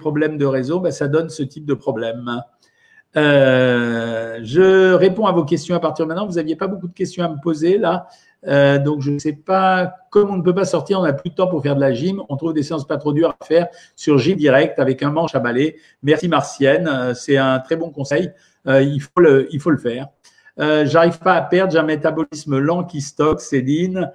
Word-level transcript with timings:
problèmes 0.00 0.38
de 0.38 0.44
réseau, 0.44 0.80
ben, 0.80 0.90
ça 0.90 1.06
donne 1.06 1.28
ce 1.28 1.42
type 1.42 1.64
de 1.64 1.74
problème. 1.74 2.42
Euh, 3.16 4.40
je 4.42 4.92
réponds 4.92 5.26
à 5.26 5.32
vos 5.32 5.44
questions 5.44 5.76
à 5.76 5.80
partir 5.80 6.04
de 6.04 6.08
maintenant. 6.08 6.26
Vous 6.26 6.34
n'aviez 6.34 6.56
pas 6.56 6.66
beaucoup 6.66 6.88
de 6.88 6.92
questions 6.92 7.24
à 7.24 7.28
me 7.28 7.40
poser 7.40 7.78
là. 7.78 8.08
Euh, 8.48 8.78
donc, 8.78 9.02
je 9.02 9.12
ne 9.12 9.20
sais 9.20 9.32
pas, 9.32 9.94
comme 10.10 10.30
on 10.30 10.36
ne 10.36 10.42
peut 10.42 10.54
pas 10.54 10.64
sortir, 10.64 10.98
on 10.98 11.04
n'a 11.04 11.12
plus 11.12 11.30
de 11.30 11.36
temps 11.36 11.46
pour 11.46 11.62
faire 11.62 11.76
de 11.76 11.80
la 11.80 11.92
gym. 11.92 12.20
On 12.28 12.36
trouve 12.36 12.52
des 12.52 12.64
séances 12.64 12.86
pas 12.86 12.96
trop 12.96 13.12
dures 13.12 13.36
à 13.40 13.44
faire 13.44 13.68
sur 13.94 14.18
Gym 14.18 14.36
Direct 14.36 14.80
avec 14.80 15.00
un 15.04 15.10
manche 15.10 15.36
à 15.36 15.38
balai. 15.38 15.76
Merci 16.02 16.26
Martienne, 16.26 16.88
euh, 16.88 17.14
c'est 17.14 17.36
un 17.36 17.60
très 17.60 17.76
bon 17.76 17.90
conseil. 17.90 18.32
il, 18.66 19.00
faut 19.00 19.20
le, 19.20 19.46
il 19.52 19.60
faut 19.60 19.70
le 19.70 19.78
faire. 19.78 20.08
J'arrive 20.58 21.18
pas 21.20 21.34
à 21.34 21.42
perdre, 21.42 21.72
j'ai 21.72 21.78
un 21.78 21.84
métabolisme 21.84 22.58
lent 22.58 22.84
qui 22.84 23.00
stocke, 23.00 23.40
Céline. 23.40 24.10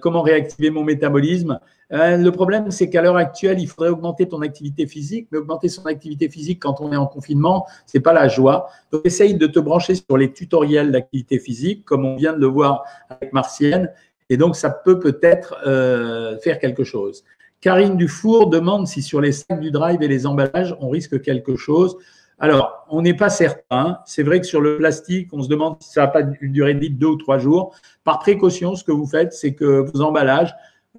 comment 0.00 0.22
réactiver 0.22 0.70
mon 0.70 0.84
métabolisme? 0.84 1.58
Euh, 1.92 2.16
le 2.16 2.30
problème, 2.32 2.70
c'est 2.70 2.88
qu'à 2.88 3.02
l'heure 3.02 3.16
actuelle, 3.16 3.58
il 3.58 3.66
faudrait 3.66 3.90
augmenter 3.90 4.28
ton 4.28 4.42
activité 4.42 4.86
physique, 4.86 5.28
mais 5.32 5.38
augmenter 5.38 5.68
son 5.68 5.86
activité 5.86 6.28
physique 6.28 6.60
quand 6.60 6.80
on 6.80 6.92
est 6.92 6.96
en 6.96 7.06
confinement, 7.06 7.66
c'est 7.86 8.00
pas 8.00 8.12
la 8.12 8.28
joie. 8.28 8.68
Donc, 8.92 9.02
essaye 9.04 9.34
de 9.34 9.46
te 9.46 9.58
brancher 9.58 9.94
sur 9.96 10.16
les 10.16 10.32
tutoriels 10.32 10.92
d'activité 10.92 11.38
physique, 11.38 11.84
comme 11.84 12.04
on 12.04 12.16
vient 12.16 12.32
de 12.32 12.40
le 12.40 12.46
voir 12.46 12.84
avec 13.08 13.32
Martienne, 13.32 13.90
et 14.28 14.36
donc 14.36 14.54
ça 14.54 14.70
peut 14.70 15.00
peut-être 15.00 15.56
euh, 15.66 16.38
faire 16.38 16.60
quelque 16.60 16.84
chose. 16.84 17.24
Karine 17.60 17.96
Dufour 17.96 18.48
demande 18.48 18.86
si 18.86 19.02
sur 19.02 19.20
les 19.20 19.32
sacs 19.32 19.60
du 19.60 19.70
drive 19.70 20.02
et 20.02 20.08
les 20.08 20.26
emballages, 20.26 20.74
on 20.80 20.88
risque 20.88 21.20
quelque 21.20 21.56
chose. 21.56 21.98
Alors, 22.38 22.86
on 22.88 23.02
n'est 23.02 23.14
pas 23.14 23.28
certain. 23.28 23.98
C'est 24.06 24.22
vrai 24.22 24.40
que 24.40 24.46
sur 24.46 24.62
le 24.62 24.78
plastique, 24.78 25.28
on 25.32 25.42
se 25.42 25.48
demande 25.48 25.76
si 25.80 25.90
ça 25.92 26.02
n'a 26.02 26.06
pas 26.06 26.22
une 26.40 26.52
durée 26.52 26.72
de 26.72 26.78
vie 26.78 26.88
de 26.88 26.98
deux 26.98 27.08
ou 27.08 27.16
trois 27.16 27.36
jours. 27.36 27.74
Par 28.02 28.18
précaution, 28.18 28.76
ce 28.76 28.82
que 28.82 28.92
vous 28.92 29.06
faites, 29.06 29.34
c'est 29.34 29.52
que 29.52 29.84
vos 29.92 30.00
emballages, 30.00 30.54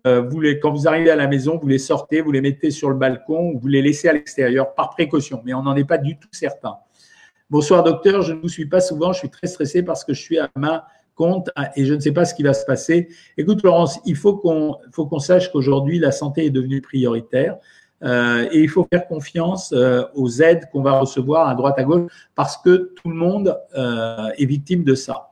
euh, 0.07 0.21
vous 0.21 0.39
les, 0.39 0.59
quand 0.59 0.71
vous 0.71 0.87
arrivez 0.87 1.11
à 1.11 1.15
la 1.15 1.27
maison, 1.27 1.57
vous 1.61 1.67
les 1.67 1.77
sortez, 1.77 2.21
vous 2.21 2.31
les 2.31 2.41
mettez 2.41 2.71
sur 2.71 2.89
le 2.89 2.95
balcon, 2.95 3.53
vous 3.55 3.67
les 3.67 3.81
laissez 3.81 4.07
à 4.07 4.13
l'extérieur 4.13 4.73
par 4.73 4.89
précaution, 4.89 5.41
mais 5.45 5.53
on 5.53 5.63
n'en 5.63 5.75
est 5.75 5.85
pas 5.85 5.97
du 5.97 6.17
tout 6.17 6.29
certain. 6.31 6.77
Bonsoir 7.49 7.83
docteur, 7.83 8.21
je 8.21 8.34
ne 8.34 8.39
vous 8.39 8.48
suis 8.48 8.65
pas 8.65 8.81
souvent, 8.81 9.13
je 9.13 9.20
suis 9.20 9.29
très 9.29 9.48
stressé 9.48 9.84
parce 9.84 10.03
que 10.03 10.13
je 10.13 10.21
suis 10.21 10.39
à 10.39 10.49
ma 10.55 10.87
compte 11.15 11.49
et 11.76 11.85
je 11.85 11.93
ne 11.93 11.99
sais 11.99 12.13
pas 12.13 12.26
ce 12.26 12.34
qui 12.34 12.43
va 12.43 12.53
se 12.53 12.65
passer. 12.65 13.09
Écoute 13.37 13.61
Laurence, 13.63 13.99
il 14.05 14.15
faut 14.15 14.37
qu'on 14.37 15.20
sache 15.20 15.51
qu'aujourd'hui 15.51 15.99
la 15.99 16.11
santé 16.11 16.45
est 16.45 16.49
devenue 16.49 16.81
prioritaire. 16.81 17.57
Euh, 18.04 18.48
et 18.51 18.61
il 18.61 18.70
faut 18.70 18.87
faire 18.91 19.07
confiance 19.07 19.73
euh, 19.73 20.04
aux 20.15 20.41
aides 20.41 20.67
qu'on 20.71 20.81
va 20.81 20.99
recevoir 20.99 21.48
à 21.48 21.54
droite 21.54 21.77
à 21.77 21.83
gauche 21.83 22.11
parce 22.33 22.57
que 22.57 22.93
tout 22.95 23.09
le 23.09 23.15
monde 23.15 23.59
est 23.76 24.45
victime 24.45 24.83
de 24.83 24.95
ça. 24.95 25.30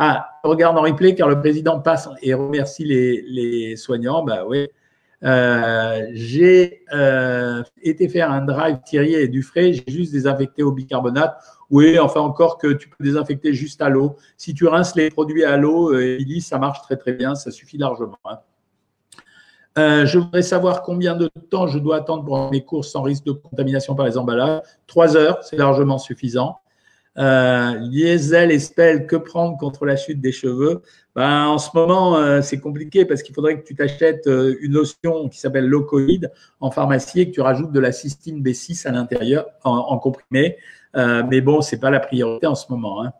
Ah, 0.00 0.30
regarde 0.44 0.78
en 0.78 0.82
replay 0.82 1.16
car 1.16 1.28
le 1.28 1.40
président 1.40 1.80
passe 1.80 2.08
et 2.22 2.32
remercie 2.32 2.84
les, 2.84 3.76
soignants. 3.76 4.22
Bah 4.22 4.44
oui. 4.46 4.68
Euh, 5.24 6.06
j'ai 6.12 6.84
euh, 6.94 7.64
été 7.82 8.08
faire 8.08 8.30
un 8.30 8.42
drive 8.42 8.78
Thierry 8.86 9.14
et 9.14 9.26
Dufray, 9.26 9.72
j'ai 9.72 9.92
juste 9.92 10.12
désinfecté 10.12 10.62
au 10.62 10.70
bicarbonate. 10.70 11.36
Oui, 11.70 11.98
enfin 11.98 12.20
encore 12.20 12.58
que 12.58 12.68
tu 12.68 12.88
peux 12.88 13.02
désinfecter 13.02 13.52
juste 13.52 13.82
à 13.82 13.88
l'eau. 13.88 14.14
Si 14.36 14.54
tu 14.54 14.68
rinces 14.68 14.94
les 14.94 15.10
produits 15.10 15.44
à 15.44 15.56
l'eau, 15.56 15.92
euh, 15.92 16.18
ça 16.40 16.58
marche 16.58 16.80
très 16.82 16.96
très 16.96 17.12
bien, 17.12 17.34
ça 17.34 17.50
suffit 17.50 17.78
largement. 17.78 18.16
Hein. 18.24 20.04
je 20.06 20.18
voudrais 20.18 20.42
savoir 20.42 20.82
combien 20.82 21.16
de 21.16 21.28
temps 21.50 21.66
je 21.66 21.80
dois 21.80 21.96
attendre 21.96 22.24
pour 22.24 22.52
mes 22.52 22.64
courses 22.64 22.92
sans 22.92 23.02
risque 23.02 23.24
de 23.24 23.32
contamination 23.32 23.96
par 23.96 24.06
les 24.06 24.16
emballages. 24.16 24.62
Trois 24.86 25.16
heures, 25.16 25.42
c'est 25.42 25.56
largement 25.56 25.98
suffisant. 25.98 26.60
Euh, 27.18 27.74
Liesel 27.80 28.52
et 28.52 28.58
Spell, 28.58 29.06
que 29.06 29.16
prendre 29.16 29.56
contre 29.56 29.84
la 29.84 29.96
chute 29.96 30.20
des 30.20 30.32
cheveux? 30.32 30.82
Ben, 31.18 31.46
En 31.46 31.58
ce 31.58 31.70
moment, 31.74 32.16
euh, 32.16 32.42
c'est 32.42 32.60
compliqué 32.60 33.04
parce 33.04 33.24
qu'il 33.24 33.34
faudrait 33.34 33.60
que 33.60 33.66
tu 33.66 33.74
t'achètes 33.74 34.28
euh, 34.28 34.56
une 34.60 34.72
lotion 34.72 35.28
qui 35.28 35.40
s'appelle 35.40 35.66
Locoid 35.66 36.30
en 36.60 36.70
pharmacie 36.70 37.20
et 37.20 37.28
que 37.28 37.34
tu 37.34 37.40
rajoutes 37.40 37.72
de 37.72 37.80
la 37.80 37.90
cystine 37.90 38.40
B6 38.40 38.86
à 38.86 38.92
l'intérieur 38.92 39.46
en, 39.64 39.98
comprimé. 39.98 40.58
Euh, 40.94 41.24
mais 41.28 41.40
bon, 41.40 41.60
c'est 41.60 41.80
pas 41.80 41.90
la 41.90 41.98
priorité 41.98 42.46
en 42.46 42.54
ce 42.54 42.70
moment. 42.70 43.02
Hein. 43.02 43.12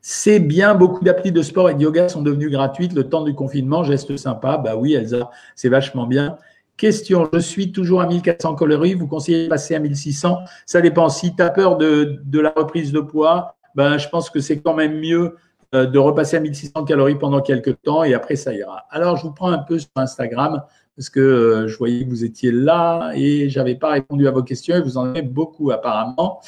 C'est 0.00 0.38
bien, 0.38 0.76
beaucoup 0.76 1.02
d'applis 1.02 1.32
de 1.32 1.42
sport 1.42 1.70
et 1.70 1.74
de 1.74 1.82
yoga 1.82 2.08
sont 2.08 2.22
devenues 2.22 2.50
gratuites 2.50 2.92
le 2.92 3.08
temps 3.08 3.24
du 3.24 3.34
confinement. 3.34 3.82
Geste 3.82 4.16
sympa, 4.16 4.56
bah 4.56 4.76
oui, 4.76 4.94
Elsa, 4.94 5.28
c'est 5.56 5.68
vachement 5.68 6.06
bien. 6.06 6.38
Question, 6.80 7.28
je 7.34 7.40
suis 7.40 7.72
toujours 7.72 8.00
à 8.00 8.06
1400 8.06 8.54
calories, 8.54 8.94
vous 8.94 9.06
conseillez 9.06 9.44
de 9.44 9.48
passer 9.50 9.74
à 9.74 9.78
1600 9.80 10.38
Ça 10.64 10.80
dépend. 10.80 11.10
Si 11.10 11.36
tu 11.36 11.42
as 11.42 11.50
peur 11.50 11.76
de, 11.76 12.18
la 12.32 12.54
reprise 12.56 12.90
de 12.90 13.00
poids, 13.00 13.54
ben, 13.74 13.98
je 13.98 14.08
pense 14.08 14.30
que 14.30 14.40
c'est 14.40 14.60
quand 14.60 14.72
même 14.72 14.98
mieux 14.98 15.36
euh, 15.74 15.84
de 15.84 15.98
repasser 15.98 16.38
à 16.38 16.40
1600 16.40 16.84
calories 16.84 17.16
pendant 17.16 17.42
quelques 17.42 17.82
temps 17.82 18.02
et 18.02 18.14
après 18.14 18.34
ça 18.34 18.54
ira. 18.54 18.86
Alors, 18.88 19.18
je 19.18 19.24
vous 19.24 19.32
prends 19.32 19.50
un 19.50 19.58
peu 19.58 19.78
sur 19.78 19.90
Instagram 19.94 20.62
parce 20.96 21.10
que 21.10 21.20
euh, 21.20 21.68
je 21.68 21.76
voyais 21.76 22.02
que 22.02 22.08
vous 22.08 22.24
étiez 22.24 22.50
là 22.50 23.12
et 23.14 23.50
je 23.50 23.58
n'avais 23.58 23.74
pas 23.74 23.90
répondu 23.90 24.26
à 24.26 24.30
vos 24.30 24.42
questions 24.42 24.74
et 24.74 24.80
vous 24.80 24.96
en 24.96 25.10
avez 25.10 25.20
beaucoup 25.20 25.72
apparemment. 25.72 26.40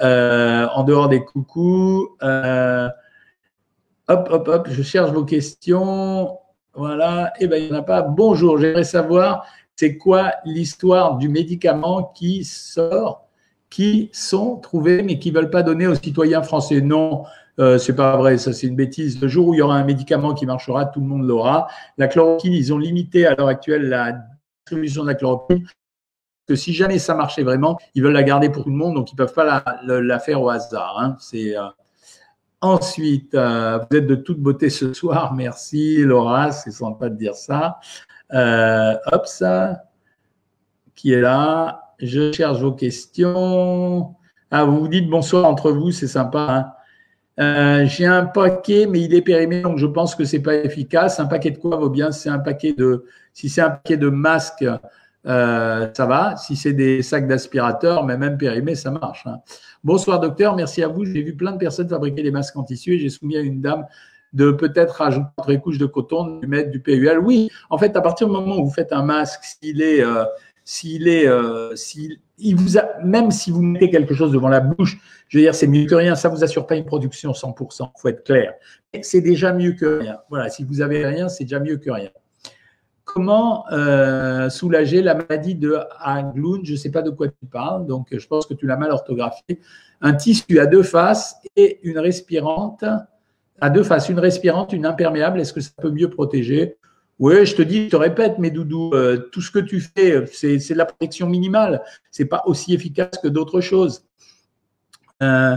Euh, 0.00 0.68
en 0.72 0.84
dehors 0.84 1.08
des 1.08 1.24
coucous, 1.24 2.10
hop, 2.20 2.92
hop, 4.06 4.46
hop, 4.46 4.68
je 4.70 4.82
cherche 4.84 5.10
vos 5.10 5.24
questions. 5.24 6.38
Voilà, 6.74 7.32
et 7.40 7.44
eh 7.44 7.48
ben 7.48 7.60
il 7.60 7.68
n'y 7.68 7.76
en 7.76 7.80
a 7.80 7.82
pas. 7.82 8.02
Bonjour, 8.02 8.56
j'aimerais 8.56 8.84
savoir 8.84 9.44
c'est 9.80 9.96
quoi 9.96 10.34
l'histoire 10.44 11.16
du 11.16 11.30
médicament 11.30 12.12
qui 12.14 12.44
sort, 12.44 13.26
qui 13.70 14.10
sont 14.12 14.56
trouvés 14.56 15.02
mais 15.02 15.18
qui 15.18 15.32
ne 15.32 15.36
veulent 15.38 15.48
pas 15.48 15.62
donner 15.62 15.86
aux 15.86 15.94
citoyens 15.94 16.42
français? 16.42 16.82
Non, 16.82 17.24
euh, 17.58 17.78
c'est 17.78 17.96
pas 17.96 18.14
vrai, 18.18 18.36
ça 18.36 18.52
c'est 18.52 18.66
une 18.66 18.76
bêtise. 18.76 19.18
Le 19.22 19.26
jour 19.26 19.48
où 19.48 19.54
il 19.54 19.56
y 19.56 19.62
aura 19.62 19.76
un 19.76 19.84
médicament 19.84 20.34
qui 20.34 20.44
marchera, 20.44 20.84
tout 20.84 21.00
le 21.00 21.06
monde 21.06 21.26
l'aura. 21.26 21.68
La 21.96 22.08
chloroquine, 22.08 22.52
ils 22.52 22.74
ont 22.74 22.76
limité 22.76 23.24
à 23.26 23.34
l'heure 23.34 23.48
actuelle 23.48 23.88
la 23.88 24.18
distribution 24.66 25.00
de 25.00 25.08
la 25.08 25.14
chloroquine. 25.14 25.66
Si 26.54 26.74
jamais 26.74 26.98
ça 26.98 27.14
marchait 27.14 27.42
vraiment, 27.42 27.78
ils 27.94 28.02
veulent 28.02 28.12
la 28.12 28.22
garder 28.22 28.50
pour 28.50 28.64
tout 28.64 28.70
le 28.70 28.76
monde, 28.76 28.96
donc 28.96 29.10
ils 29.12 29.14
ne 29.14 29.24
peuvent 29.24 29.32
pas 29.32 29.64
la, 29.82 30.18
faire 30.18 30.42
au 30.42 30.50
hasard. 30.50 30.98
Hein. 31.00 31.16
Euh, 31.32 31.70
Ensuite, 32.60 33.34
euh, 33.34 33.78
vous 33.78 33.96
êtes 33.96 34.06
de 34.06 34.14
toute 34.14 34.40
beauté 34.40 34.68
ce 34.68 34.92
soir, 34.92 35.32
merci 35.32 36.02
Laura, 36.02 36.52
c'est 36.52 36.70
sympa 36.70 37.08
de 37.08 37.16
dire 37.16 37.34
ça. 37.34 37.80
Euh, 38.34 38.94
hop, 39.12 39.26
ça, 39.26 39.84
qui 40.94 41.12
est 41.12 41.20
là. 41.20 41.94
Je 41.98 42.32
cherche 42.32 42.60
vos 42.60 42.72
questions. 42.72 44.14
Ah, 44.50 44.64
vous 44.64 44.80
vous 44.80 44.88
dites 44.88 45.08
bonsoir 45.08 45.44
entre 45.44 45.70
vous, 45.70 45.90
c'est 45.90 46.06
sympa. 46.08 46.46
Hein. 46.48 46.72
Euh, 47.40 47.86
j'ai 47.86 48.06
un 48.06 48.26
paquet, 48.26 48.86
mais 48.86 49.00
il 49.00 49.14
est 49.14 49.22
périmé, 49.22 49.62
donc 49.62 49.78
je 49.78 49.86
pense 49.86 50.14
que 50.14 50.24
c'est 50.24 50.40
pas 50.40 50.56
efficace. 50.56 51.20
Un 51.20 51.26
paquet 51.26 51.50
de 51.50 51.58
quoi 51.58 51.76
vaut 51.76 51.88
bien 51.88 52.08
un 52.08 52.10
si 52.12 53.48
c'est 53.48 53.60
un 53.60 53.70
paquet 53.70 53.96
de 53.96 54.08
masques, 54.08 54.66
euh, 55.26 55.88
ça 55.94 56.06
va. 56.06 56.36
Si 56.36 56.56
c'est 56.56 56.72
des 56.72 57.02
sacs 57.02 57.26
d'aspirateur, 57.26 58.04
mais 58.04 58.16
même 58.18 58.36
périmé, 58.36 58.74
ça 58.74 58.90
marche. 58.90 59.26
Hein. 59.26 59.38
Bonsoir 59.84 60.20
docteur, 60.20 60.56
merci 60.56 60.82
à 60.82 60.88
vous. 60.88 61.04
J'ai 61.04 61.22
vu 61.22 61.34
plein 61.34 61.52
de 61.52 61.58
personnes 61.58 61.88
fabriquer 61.88 62.22
des 62.22 62.30
masques 62.30 62.56
en 62.56 62.64
tissu 62.64 62.94
et 62.94 62.98
j'ai 62.98 63.08
soumis 63.08 63.36
à 63.36 63.40
une 63.40 63.60
dame 63.60 63.86
de 64.32 64.50
peut-être 64.52 64.96
rajouter 64.96 65.28
une 65.48 65.60
couche 65.60 65.78
de 65.78 65.86
coton, 65.86 66.38
de 66.38 66.46
mettre 66.46 66.70
du 66.70 66.80
PUL. 66.80 67.18
Oui, 67.18 67.48
en 67.68 67.78
fait, 67.78 67.96
à 67.96 68.00
partir 68.00 68.26
du 68.28 68.32
moment 68.32 68.58
où 68.58 68.64
vous 68.64 68.72
faites 68.72 68.92
un 68.92 69.02
masque, 69.02 69.42
s'il 69.42 69.82
est, 69.82 70.02
euh, 70.02 70.24
s'il 70.64 71.08
est, 71.08 71.26
euh, 71.26 71.74
s'il, 71.74 72.18
il 72.38 72.56
vous 72.56 72.78
a, 72.78 72.88
même 73.02 73.30
si 73.30 73.50
vous 73.50 73.62
mettez 73.62 73.90
quelque 73.90 74.14
chose 74.14 74.32
devant 74.32 74.48
la 74.48 74.60
bouche, 74.60 74.98
je 75.28 75.38
veux 75.38 75.44
dire, 75.44 75.54
c'est 75.54 75.66
mieux 75.66 75.86
que 75.86 75.94
rien. 75.94 76.14
Ça 76.14 76.28
vous 76.28 76.44
assure 76.44 76.66
pas 76.66 76.76
une 76.76 76.84
production 76.84 77.32
100%. 77.32 77.90
Faut 77.96 78.08
être 78.08 78.24
clair. 78.24 78.54
C'est 79.02 79.20
déjà 79.20 79.52
mieux 79.52 79.72
que 79.72 79.98
rien. 79.98 80.18
Voilà, 80.28 80.48
si 80.48 80.64
vous 80.64 80.80
avez 80.80 81.04
rien, 81.06 81.28
c'est 81.28 81.44
déjà 81.44 81.60
mieux 81.60 81.76
que 81.76 81.90
rien. 81.90 82.10
Comment 83.04 83.64
euh, 83.72 84.48
soulager 84.48 85.02
la 85.02 85.14
maladie 85.14 85.56
de 85.56 85.76
Haglund? 85.98 86.64
Je 86.64 86.72
ne 86.72 86.76
sais 86.76 86.90
pas 86.90 87.02
de 87.02 87.10
quoi 87.10 87.26
tu 87.26 87.46
parles, 87.50 87.86
donc 87.86 88.16
je 88.16 88.26
pense 88.28 88.46
que 88.46 88.54
tu 88.54 88.66
l'as 88.66 88.76
mal 88.76 88.92
orthographié. 88.92 89.60
Un 90.00 90.14
tissu 90.14 90.60
à 90.60 90.66
deux 90.66 90.84
faces 90.84 91.36
et 91.56 91.80
une 91.82 91.98
respirante 91.98 92.84
à 93.60 93.70
deux 93.70 93.82
faces, 93.82 94.08
une 94.08 94.18
respirante, 94.18 94.72
une 94.72 94.86
imperméable, 94.86 95.40
est-ce 95.40 95.52
que 95.52 95.60
ça 95.60 95.70
peut 95.80 95.90
mieux 95.90 96.10
protéger? 96.10 96.76
Oui, 97.18 97.44
je 97.44 97.54
te 97.54 97.60
dis, 97.60 97.84
je 97.84 97.90
te 97.90 97.96
répète, 97.96 98.38
mes 98.38 98.50
doudous, 98.50 98.92
euh, 98.94 99.28
tout 99.30 99.42
ce 99.42 99.50
que 99.50 99.58
tu 99.58 99.80
fais, 99.80 100.24
c'est 100.32 100.56
de 100.56 100.78
la 100.78 100.86
protection 100.86 101.28
minimale. 101.28 101.82
Ce 102.10 102.22
n'est 102.22 102.28
pas 102.28 102.42
aussi 102.46 102.72
efficace 102.72 103.18
que 103.22 103.28
d'autres 103.28 103.60
choses. 103.60 104.06
Euh, 105.22 105.56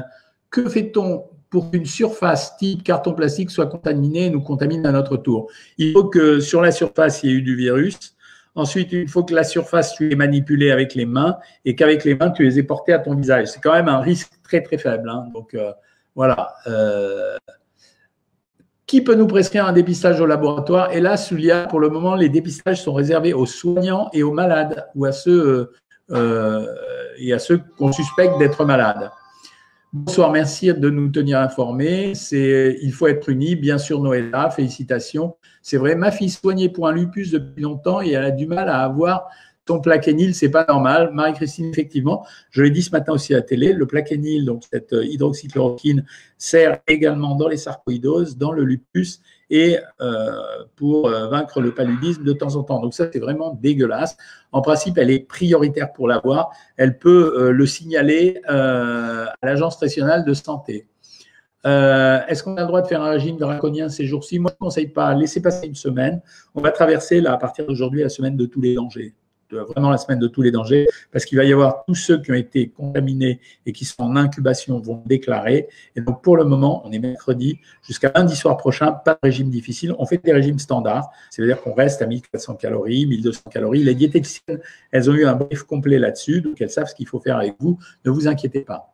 que 0.50 0.68
fait-on 0.68 1.24
pour 1.50 1.72
qu'une 1.72 1.86
surface 1.86 2.58
type 2.58 2.84
carton 2.84 3.14
plastique 3.14 3.50
soit 3.50 3.68
contaminée 3.68 4.26
et 4.26 4.30
nous 4.30 4.42
contamine 4.42 4.86
à 4.86 4.92
notre 4.92 5.16
tour? 5.16 5.50
Il 5.78 5.94
faut 5.94 6.04
que 6.04 6.42
sur 6.42 6.62
la 6.62 6.74
surface, 6.74 7.24
il 7.24 7.30
y 7.30 7.34
ait 7.34 7.38
eu 7.38 7.42
du 7.42 7.56
virus. 7.56 7.98
Ensuite, 8.56 8.92
il 8.92 9.08
faut 9.08 9.24
que 9.24 9.34
la 9.34 9.46
surface, 9.46 9.96
tu 9.96 10.10
l'aies 10.10 10.18
manipulée 10.18 10.70
avec 10.70 10.96
les 10.96 11.06
mains 11.06 11.38
et 11.64 11.76
qu'avec 11.76 12.04
les 12.04 12.16
mains, 12.16 12.30
tu 12.30 12.44
les 12.44 12.60
aies 12.60 12.64
portées 12.64 12.92
à 12.92 13.00
ton 13.00 13.16
visage. 13.16 13.48
C'est 13.48 13.62
quand 13.62 13.74
même 13.74 13.88
un 13.88 14.00
risque 14.00 14.34
très, 14.44 14.62
très 14.62 14.78
faible. 14.78 15.10
Hein. 15.10 15.30
Donc, 15.34 15.54
euh, 15.54 15.72
voilà. 16.14 16.54
Qui 18.94 19.02
peut 19.02 19.16
nous 19.16 19.26
prescrire 19.26 19.66
un 19.66 19.74
dépistage 19.74 20.22
au 20.22 20.28
laboratoire? 20.28 20.92
Et 20.92 21.02
là, 21.02 21.18
Sulia, 21.18 21.66
pour 21.66 21.80
le 21.80 21.90
moment, 21.90 22.14
les 22.14 22.30
dépistages 22.30 22.84
sont 22.84 22.94
réservés 22.94 23.34
aux 23.34 23.48
soignants 23.48 24.08
et 24.14 24.22
aux 24.22 24.32
malades 24.32 24.86
ou 24.94 25.06
à 25.06 25.12
ceux, 25.12 25.72
euh, 26.12 26.68
à 27.34 27.40
ceux 27.40 27.60
qu'on 27.80 27.92
suspecte 27.92 28.38
d'être 28.38 28.64
malades. 28.66 29.10
Bonsoir, 29.94 30.32
merci 30.32 30.72
de 30.72 30.90
nous 30.92 31.10
tenir 31.10 31.40
informés. 31.40 32.14
Il 32.32 32.92
faut 32.92 33.08
être 33.08 33.30
uni, 33.30 33.56
bien 33.56 33.80
sûr, 33.80 34.00
Noëlla, 34.00 34.52
félicitations. 34.52 35.38
C'est 35.64 35.78
vrai, 35.78 35.96
ma 35.96 36.12
fille 36.12 36.30
soignée 36.30 36.70
pour 36.70 36.88
un 36.88 36.92
lupus 36.92 37.32
depuis 37.32 37.64
longtemps 37.64 38.00
et 38.00 38.12
elle 38.12 38.26
a 38.26 38.30
du 38.30 38.46
mal 38.46 38.70
à 38.70 38.84
avoir 38.84 39.28
son 39.68 39.80
plaquenil, 39.80 40.36
c'est 40.36 40.50
pas 40.50 40.66
normal. 40.68 41.12
Marie-Christine, 41.14 41.70
effectivement, 41.72 42.26
je 42.50 42.62
l'ai 42.64 42.70
dit 42.70 42.82
ce 42.82 42.92
matin 42.92 43.14
aussi 43.14 43.34
à 43.34 43.38
la 43.38 43.44
télé, 43.44 43.74
le 43.74 43.86
plaquenil, 43.86 44.46
donc 44.46 44.64
cette 44.70 44.94
euh, 44.94 45.06
hydroxychloroquine, 45.06 46.06
sert 46.38 46.80
également 46.88 47.36
dans 47.36 47.48
les 47.48 47.58
sarcoïdoses, 47.58 48.38
dans 48.38 48.52
le 48.52 48.64
lupus 48.64 49.22
et 49.50 49.78
euh, 50.02 50.32
pour 50.76 51.08
euh, 51.08 51.30
vaincre 51.30 51.62
le 51.62 51.74
paludisme 51.74 52.24
de 52.24 52.34
temps 52.34 52.56
en 52.56 52.64
temps. 52.64 52.82
Donc 52.82 52.94
ça, 52.94 53.08
c'est 53.12 53.20
vraiment 53.20 53.58
dégueulasse. 53.62 54.18
En 54.52 54.62
principe, 54.62 54.98
elle 54.98 55.12
est 55.12 55.20
prioritaire 55.20 55.94
pour 55.94 56.08
l'avoir. 56.08 56.52
Elle 56.76 56.98
peut 56.98 57.52
le 57.52 57.66
signaler 57.66 58.42
à 58.48 59.34
l'Agence 59.42 59.82
nationale 59.82 60.26
de 60.26 60.34
santé. 60.34 60.88
Est-ce 61.64 62.44
qu'on 62.44 62.56
a 62.58 62.62
le 62.62 62.68
droit 62.68 62.82
de 62.82 62.88
faire 62.88 63.02
un 63.02 63.12
régime 63.12 63.38
draconien 63.38 63.90
ces 63.90 64.06
jours-ci? 64.06 64.38
Moi, 64.38 64.52
je 64.52 64.56
ne 64.56 64.68
conseille 64.68 64.90
pas. 64.90 65.14
Laissez 65.16 65.42
passer 65.42 65.68
une 65.68 65.76
semaine. 65.76 66.22
On 66.54 66.62
va 66.62 66.72
traverser, 66.72 67.22
là, 67.22 67.34
à 67.34 67.38
partir 67.38 67.66
d'aujourd'hui, 67.66 68.04
la 68.04 68.10
semaine 68.10 68.38
de 68.38 68.46
tous 68.46 68.62
les 68.62 68.76
dangers 68.76 69.16
vraiment 69.62 69.90
la 69.90 69.98
semaine 69.98 70.20
de 70.20 70.28
tous 70.28 70.42
les 70.42 70.52
dangers, 70.52 70.88
parce 71.12 71.26
qu'il 71.26 71.38
va 71.38 71.44
y 71.44 71.54
avoir 71.54 71.86
tous 71.86 71.96
ceux 71.96 72.22
qui 72.22 72.32
ont 72.32 72.36
été 72.36 72.70
contaminés 72.70 73.40
et 73.66 73.72
qui 73.72 73.86
sont 73.86 74.04
en 74.04 74.16
incubation 74.16 74.80
vont 74.80 75.02
déclarer. 75.06 75.68
Et 75.96 76.02
donc, 76.02 76.22
pour 76.22 76.38
le 76.38 76.44
moment, 76.44 76.82
on 76.86 76.92
est 76.92 77.00
mercredi, 77.00 77.60
jusqu'à 77.86 78.12
lundi 78.16 78.36
soir 78.36 78.58
prochain, 78.58 78.92
pas 78.92 79.14
de 79.14 79.20
régime 79.24 79.50
difficile. 79.50 79.94
On 80.00 80.06
fait 80.06 80.24
des 80.24 80.34
régimes 80.34 80.60
standards, 80.60 81.10
c'est-à-dire 81.30 81.62
qu'on 81.62 81.74
reste 81.74 82.02
à 82.02 82.08
1400 82.08 82.56
calories, 82.56 83.06
1200 83.06 83.42
calories. 83.52 83.84
Les 83.84 83.96
diététiciennes, 83.96 84.60
elles 84.92 85.10
ont 85.10 85.14
eu 85.14 85.26
un 85.26 85.36
brief 85.36 85.64
complet 85.64 86.00
là-dessus, 86.00 86.42
donc 86.42 86.62
elles 86.62 86.70
savent 86.70 86.88
ce 86.88 86.96
qu'il 86.96 87.08
faut 87.08 87.20
faire 87.20 87.38
avec 87.38 87.56
vous. 87.60 87.78
Ne 88.06 88.12
vous 88.12 88.28
inquiétez 88.28 88.62
pas. 88.62 88.94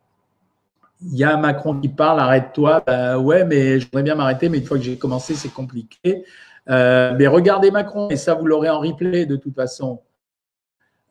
Il 1.02 1.16
y 1.16 1.24
a 1.24 1.36
Macron 1.36 1.80
qui 1.80 1.88
parle, 1.88 2.20
arrête-toi. 2.20 2.82
Ben 2.86 3.16
ouais, 3.16 3.44
mais 3.44 3.80
je 3.80 3.86
voudrais 3.86 4.02
bien 4.02 4.14
m'arrêter, 4.14 4.48
mais 4.48 4.58
une 4.58 4.64
fois 4.64 4.76
que 4.76 4.84
j'ai 4.84 4.98
commencé, 4.98 5.34
c'est 5.34 5.52
compliqué. 5.52 6.24
Euh, 6.68 7.14
mais 7.18 7.26
regardez 7.26 7.70
Macron, 7.70 8.10
et 8.10 8.16
ça, 8.16 8.34
vous 8.34 8.46
l'aurez 8.46 8.68
en 8.68 8.80
replay 8.80 9.26
de 9.26 9.36
toute 9.36 9.54
façon. 9.54 10.00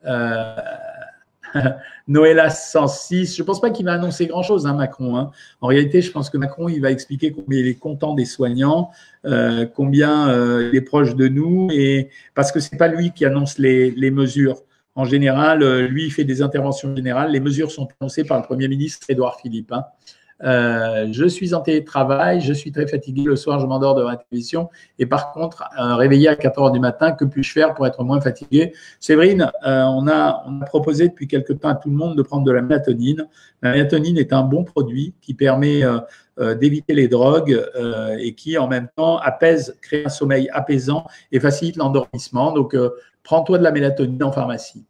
Euh, 0.06 0.54
Noëlla 2.08 2.50
106, 2.50 3.36
je 3.36 3.42
ne 3.42 3.46
pense 3.46 3.60
pas 3.60 3.70
qu'il 3.70 3.84
va 3.84 3.94
annoncer 3.94 4.26
grand-chose, 4.26 4.66
hein, 4.66 4.74
Macron. 4.74 5.16
Hein. 5.16 5.30
En 5.60 5.68
réalité, 5.68 6.00
je 6.00 6.10
pense 6.10 6.30
que 6.30 6.38
Macron, 6.38 6.68
va 6.80 6.90
expliquer 6.90 7.32
combien 7.32 7.60
il 7.60 7.66
est 7.66 7.74
content 7.78 8.14
des 8.14 8.24
soignants, 8.24 8.90
euh, 9.24 9.66
combien 9.66 10.28
euh, 10.28 10.70
il 10.72 10.76
est 10.76 10.82
proche 10.82 11.14
de 11.16 11.28
nous, 11.28 11.68
et 11.72 12.08
parce 12.34 12.52
que 12.52 12.60
ce 12.60 12.70
n'est 12.72 12.78
pas 12.78 12.88
lui 12.88 13.12
qui 13.12 13.24
annonce 13.24 13.58
les, 13.58 14.10
mesures. 14.10 14.62
En 14.94 15.04
général, 15.04 15.64
lui, 15.86 16.06
il 16.06 16.10
fait 16.10 16.24
des 16.24 16.42
interventions 16.42 16.94
générales. 16.94 17.30
Les 17.30 17.40
mesures 17.40 17.70
sont 17.70 17.88
annoncées 18.00 18.24
par 18.24 18.38
le 18.38 18.44
Premier 18.44 18.68
ministre 18.68 19.06
Édouard 19.08 19.40
Philippe. 19.40 19.72
Hein. 19.72 19.84
Euh, 20.42 21.08
je 21.12 21.26
suis 21.26 21.54
en 21.54 21.60
télétravail, 21.60 22.40
je 22.40 22.52
suis 22.52 22.72
très 22.72 22.86
fatigué 22.86 23.24
le 23.24 23.36
soir, 23.36 23.60
je 23.60 23.66
m'endors 23.66 23.94
devant 23.94 24.10
la 24.10 24.16
télévision. 24.16 24.70
Et 24.98 25.06
par 25.06 25.32
contre, 25.32 25.64
euh, 25.78 25.96
réveillé 25.96 26.28
à 26.28 26.36
4 26.36 26.60
heures 26.60 26.70
du 26.70 26.80
matin, 26.80 27.12
que 27.12 27.24
puis-je 27.24 27.52
faire 27.52 27.74
pour 27.74 27.86
être 27.86 28.02
moins 28.04 28.20
fatigué? 28.20 28.72
Séverine, 29.00 29.50
euh, 29.66 29.84
on, 29.84 30.08
a, 30.08 30.42
on 30.46 30.60
a 30.62 30.64
proposé 30.64 31.08
depuis 31.08 31.28
quelque 31.28 31.52
temps 31.52 31.68
à 31.68 31.74
tout 31.74 31.90
le 31.90 31.96
monde 31.96 32.16
de 32.16 32.22
prendre 32.22 32.44
de 32.44 32.52
la 32.52 32.62
mélatonine. 32.62 33.28
La 33.62 33.72
mélatonine 33.72 34.16
est 34.18 34.32
un 34.32 34.42
bon 34.42 34.64
produit 34.64 35.14
qui 35.20 35.34
permet 35.34 35.82
d'éviter 36.58 36.94
les 36.94 37.08
drogues 37.08 37.62
et 38.18 38.34
qui 38.34 38.56
en 38.56 38.66
même 38.66 38.88
temps 38.96 39.18
apaise, 39.18 39.76
crée 39.82 40.04
un 40.06 40.08
sommeil 40.08 40.48
apaisant 40.52 41.04
et 41.30 41.40
facilite 41.40 41.76
l'endormissement. 41.76 42.52
Donc, 42.52 42.74
prends-toi 43.22 43.58
de 43.58 43.62
la 43.62 43.70
mélatonine 43.70 44.22
en 44.24 44.32
pharmacie. 44.32 44.86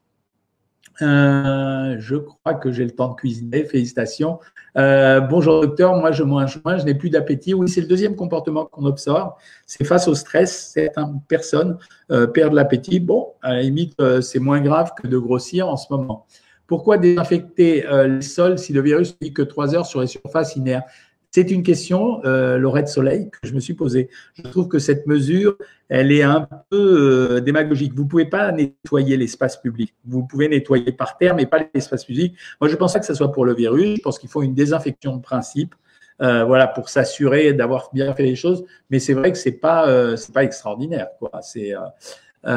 Euh, 1.03 1.97
je 1.99 2.17
crois 2.17 2.55
que 2.55 2.71
j'ai 2.71 2.85
le 2.85 2.91
temps 2.91 3.09
de 3.09 3.15
cuisiner. 3.15 3.65
Félicitations. 3.65 4.39
Euh, 4.77 5.21
bonjour 5.21 5.63
docteur, 5.63 5.95
moi 5.97 6.13
je 6.13 6.23
mange 6.23 6.61
moins, 6.65 6.79
je 6.79 6.85
n'ai 6.85 6.95
plus 6.95 7.11
d'appétit. 7.11 7.55
Oui, 7.55 7.69
c'est 7.69 7.81
le 7.81 7.87
deuxième 7.87 8.17
comportement 8.17 8.67
qu'on 8.67 8.85
observe. 8.85 9.33
C'est 9.67 9.85
face 9.85 10.09
au 10.09 10.15
stress, 10.15 10.71
certaines 10.75 11.21
personnes 11.27 11.79
euh, 12.11 12.27
perdent 12.27 12.55
l'appétit. 12.55 13.01
Bon, 13.01 13.33
à 13.43 13.55
la 13.55 13.63
limite, 13.63 13.95
c'est 14.21 14.39
moins 14.39 14.61
grave 14.61 14.93
que 15.01 15.07
de 15.07 15.19
grossir 15.19 15.69
en 15.69 15.77
ce 15.77 15.87
moment. 15.91 16.27
Pourquoi 16.67 16.99
désinfecter 16.99 17.85
les 18.07 18.23
sols 18.23 18.59
si 18.59 18.73
le 18.73 18.81
virus 18.81 19.17
ne 19.21 19.27
vit 19.27 19.33
que 19.33 19.43
trois 19.43 19.75
heures 19.75 19.87
sur 19.87 20.01
les 20.01 20.07
surfaces 20.07 20.55
inertes? 20.55 20.87
C'est 21.31 21.51
une 21.51 21.63
question, 21.63 22.21
euh, 22.25 22.59
Laurette 22.59 22.89
Soleil, 22.89 23.31
que 23.31 23.47
je 23.47 23.55
me 23.55 23.61
suis 23.61 23.75
posée. 23.75 24.11
Je 24.35 24.43
trouve 24.43 24.67
que 24.67 24.81
cette 24.81 25.07
mesure, 25.07 25.57
elle 25.89 26.11
est 26.11 26.23
un 26.23 26.49
peu 26.71 27.37
euh, 27.37 27.41
démagogique. 27.41 27.95
Vous 27.95 28.03
ne 28.03 28.09
pouvez 28.09 28.25
pas 28.25 28.51
nettoyer 28.51 29.17
l'espace 29.17 29.57
public. 29.57 29.95
Vous 30.05 30.25
pouvez 30.25 30.49
nettoyer 30.49 30.91
par 30.91 31.19
terre, 31.19 31.37
mais 31.37 31.47
pas 31.47 31.61
l'espace 31.73 32.05
public. 32.05 32.35
Moi, 32.61 32.69
je 32.69 32.75
ne 32.75 32.79
pense 32.79 32.95
pas 32.95 32.99
que 32.99 33.07
ce 33.07 33.15
soit 33.15 33.31
pour 33.31 33.45
le 33.45 33.55
virus. 33.55 33.99
Je 33.99 34.03
pense 34.03 34.19
qu'il 34.19 34.29
faut 34.29 34.43
une 34.43 34.55
désinfection 34.55 35.17
de 35.17 35.23
principe. 35.23 35.75
Euh, 36.21 36.45
voilà, 36.45 36.67
pour 36.67 36.89
s'assurer 36.89 37.53
d'avoir 37.55 37.91
bien 37.95 38.13
fait 38.15 38.25
les 38.25 38.37
choses. 38.37 38.65
Mais 38.91 38.99
c'est 38.99 39.15
vrai 39.15 39.31
que 39.31 39.39
c'est 39.39 39.53
pas, 39.53 39.89
euh, 39.89 40.17
c'est 40.17 40.35
pas 40.35 40.45
extraordinaire, 40.45 41.09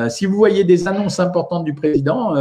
si 0.10 0.26
vous 0.26 0.36
voyez 0.36 0.64
des 0.64 0.88
annonces 0.88 1.20
importantes 1.20 1.64
du 1.64 1.74
président, 1.74 2.34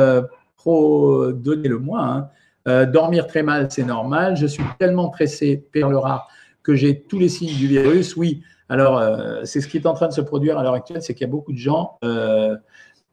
donnez-le-moi. 0.65 2.01
Hein. 2.01 2.29
Euh, 2.69 2.87
dormir 2.87 3.27
très 3.27 3.43
mal, 3.43 3.69
c'est 3.71 3.85
normal. 3.85 4.37
Je 4.37 4.47
suis 4.47 4.63
tellement 4.79 5.09
pressé, 5.09 5.65
perle 5.73 5.95
rare, 5.97 6.29
que 6.63 6.75
j'ai 6.75 7.01
tous 7.01 7.19
les 7.19 7.29
signes 7.29 7.57
du 7.57 7.67
virus. 7.67 8.17
Oui, 8.17 8.43
alors 8.69 8.99
euh, 8.99 9.41
c'est 9.45 9.61
ce 9.61 9.69
qui 9.69 9.79
est 9.79 9.87
en 9.87 9.95
train 9.95 10.09
de 10.09 10.13
se 10.13 10.21
produire 10.21 10.59
à 10.59 10.63
l'heure 10.63 10.75
actuelle, 10.75 11.03
c'est 11.03 11.15
qu'il 11.15 11.27
y 11.27 11.31
a 11.31 11.33
beaucoup 11.33 11.53
de 11.53 11.59
gens, 11.59 11.99
euh, 12.05 12.57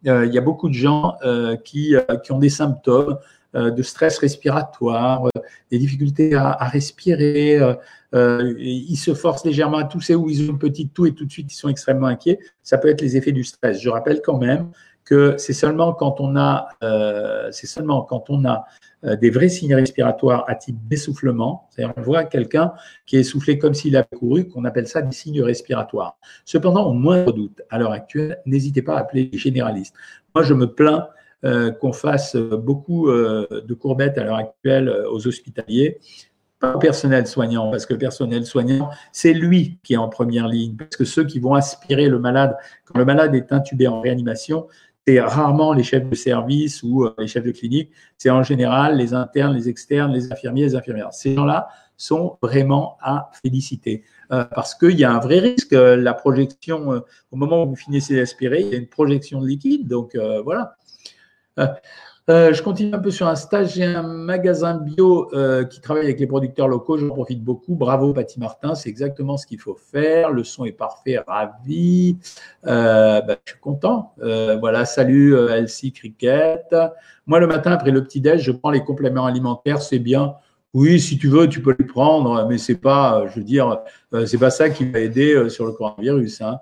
il 0.03 0.31
y 0.33 0.37
a 0.37 0.41
beaucoup 0.41 0.69
de 0.69 0.73
gens 0.73 1.15
qui, 1.65 1.93
qui, 2.23 2.31
ont 2.31 2.39
des 2.39 2.49
symptômes 2.49 3.17
de 3.53 3.83
stress 3.83 4.17
respiratoire, 4.19 5.27
des 5.71 5.77
difficultés 5.77 6.35
à, 6.35 6.53
respirer. 6.61 7.59
ils 8.13 8.95
se 8.95 9.13
forcent 9.13 9.43
légèrement 9.43 9.79
à 9.79 9.83
tousser 9.83 10.15
ou 10.15 10.29
ils 10.29 10.47
ont 10.47 10.53
une 10.53 10.57
petite 10.57 10.93
toux 10.93 11.05
et 11.05 11.13
tout 11.13 11.25
de 11.25 11.31
suite 11.31 11.51
ils 11.51 11.57
sont 11.57 11.67
extrêmement 11.67 12.07
inquiets. 12.07 12.39
Ça 12.63 12.77
peut 12.77 12.87
être 12.87 13.01
les 13.01 13.17
effets 13.17 13.33
du 13.33 13.43
stress. 13.43 13.81
Je 13.81 13.89
rappelle 13.89 14.21
quand 14.23 14.37
même 14.37 14.71
que 15.09 15.35
c'est 15.37 15.53
seulement 15.53 15.93
quand 15.93 16.19
on 16.19 16.35
a, 16.35 16.67
a 16.81 16.85
euh, 16.85 17.49
des 19.15 19.29
vrais 19.31 19.49
signes 19.49 19.73
respiratoires 19.73 20.45
à 20.47 20.53
type 20.53 20.77
d'essoufflement. 20.87 21.67
C'est-à-dire, 21.69 21.95
on 21.97 22.01
voit 22.01 22.25
quelqu'un 22.25 22.73
qui 23.07 23.17
est 23.17 23.21
essoufflé 23.21 23.57
comme 23.57 23.73
s'il 23.73 23.97
avait 23.97 24.05
couru, 24.15 24.47
qu'on 24.47 24.65
appelle 24.65 24.87
ça 24.87 25.01
des 25.01 25.11
signes 25.11 25.41
respiratoires. 25.41 26.19
Cependant, 26.45 26.85
au 26.85 26.93
moindre 26.93 27.31
doute, 27.31 27.63
à 27.71 27.79
l'heure 27.79 27.91
actuelle, 27.91 28.39
n'hésitez 28.45 28.83
pas 28.83 28.97
à 28.97 28.99
appeler 28.99 29.31
les 29.31 29.39
généralistes. 29.39 29.95
Moi, 30.35 30.43
je 30.43 30.53
me 30.53 30.67
plains 30.67 31.07
euh, 31.43 31.71
qu'on 31.71 31.93
fasse 31.93 32.35
beaucoup 32.35 33.09
euh, 33.09 33.47
de 33.65 33.73
courbettes 33.73 34.19
à 34.19 34.23
l'heure 34.23 34.37
actuelle 34.37 34.93
aux 35.09 35.27
hospitaliers 35.27 35.97
pas 36.59 36.75
au 36.75 36.79
personnel 36.79 37.25
soignant, 37.25 37.71
parce 37.71 37.85
que 37.85 37.93
le 37.93 37.99
personnel 37.99 38.45
soignant, 38.45 38.89
c'est 39.13 39.33
lui 39.33 39.79
qui 39.81 39.93
est 39.93 39.97
en 39.97 40.09
première 40.09 40.47
ligne, 40.47 40.75
parce 40.75 40.97
que 40.97 41.05
ceux 41.05 41.23
qui 41.23 41.39
vont 41.39 41.53
aspirer 41.53 42.09
le 42.09 42.19
malade, 42.19 42.57
quand 42.83 42.99
le 42.99 43.05
malade 43.05 43.33
est 43.33 43.53
intubé 43.53 43.87
en 43.87 44.01
réanimation, 44.01 44.67
rarement 45.17 45.73
les 45.73 45.83
chefs 45.83 46.07
de 46.07 46.15
service 46.15 46.83
ou 46.83 47.05
euh, 47.05 47.15
les 47.17 47.27
chefs 47.27 47.43
de 47.43 47.51
clinique, 47.51 47.91
c'est 48.17 48.29
en 48.29 48.43
général 48.43 48.97
les 48.97 49.13
internes, 49.13 49.55
les 49.55 49.69
externes, 49.69 50.11
les 50.11 50.31
infirmiers, 50.31 50.63
les 50.63 50.75
infirmières. 50.75 51.13
Ces 51.13 51.35
gens-là 51.35 51.69
sont 51.97 52.37
vraiment 52.41 52.97
à 53.01 53.31
féliciter 53.41 54.03
euh, 54.31 54.43
parce 54.43 54.75
qu'il 54.75 54.99
y 54.99 55.03
a 55.03 55.11
un 55.11 55.19
vrai 55.19 55.39
risque. 55.39 55.73
Euh, 55.73 55.95
la 55.95 56.13
projection, 56.13 57.01
au 57.31 57.35
moment 57.35 57.63
où 57.63 57.69
vous 57.69 57.75
finissez 57.75 58.15
d'aspirer, 58.15 58.61
il 58.61 58.67
y 58.67 58.75
a 58.75 58.77
une 58.77 58.87
projection 58.87 59.41
de 59.41 59.47
liquide. 59.47 59.87
Donc 59.87 60.17
voilà. 60.43 60.75
Euh, 62.29 62.53
je 62.53 62.61
continue 62.61 62.93
un 62.93 62.99
peu 62.99 63.09
sur 63.09 63.27
un 63.27 63.35
stage. 63.35 63.73
J'ai 63.73 63.85
un 63.85 64.03
magasin 64.03 64.75
bio 64.75 65.33
euh, 65.33 65.63
qui 65.65 65.81
travaille 65.81 66.03
avec 66.03 66.19
les 66.19 66.27
producteurs 66.27 66.67
locaux. 66.67 66.97
J'en 66.97 67.07
profite 67.07 67.43
beaucoup. 67.43 67.73
Bravo, 67.75 68.13
Patty 68.13 68.39
Martin. 68.39 68.75
C'est 68.75 68.89
exactement 68.89 69.35
ce 69.35 69.47
qu'il 69.47 69.59
faut 69.59 69.75
faire. 69.75 70.31
Le 70.31 70.43
son 70.43 70.65
est 70.65 70.71
parfait. 70.71 71.17
Ravi. 71.25 72.17
Euh, 72.67 73.21
bah, 73.21 73.35
je 73.45 73.53
suis 73.53 73.59
content. 73.59 74.13
voilà. 74.17 74.85
Salut, 74.85 75.35
Elsie 75.49 75.91
Cricket. 75.91 76.75
Moi, 77.25 77.39
le 77.39 77.47
matin, 77.47 77.71
après 77.71 77.91
le 77.91 78.03
petit-déj, 78.03 78.43
je 78.43 78.51
prends 78.51 78.71
les 78.71 78.83
compléments 78.83 79.25
alimentaires. 79.25 79.81
C'est 79.81 79.99
bien. 79.99 80.35
Oui, 80.75 80.99
si 80.99 81.17
tu 81.17 81.29
veux, 81.29 81.49
tu 81.49 81.63
peux 81.63 81.75
les 81.79 81.85
prendre, 81.85 82.47
mais 82.47 82.59
c'est 82.59 82.77
pas, 82.77 83.25
je 83.27 83.39
veux 83.39 83.43
dire, 83.43 83.79
c'est 84.27 84.37
pas 84.37 84.51
ça 84.51 84.69
qui 84.69 84.85
va 84.85 84.99
aider 84.99 85.49
sur 85.49 85.65
le 85.65 85.71
coronavirus. 85.71 86.41
Hein. 86.41 86.59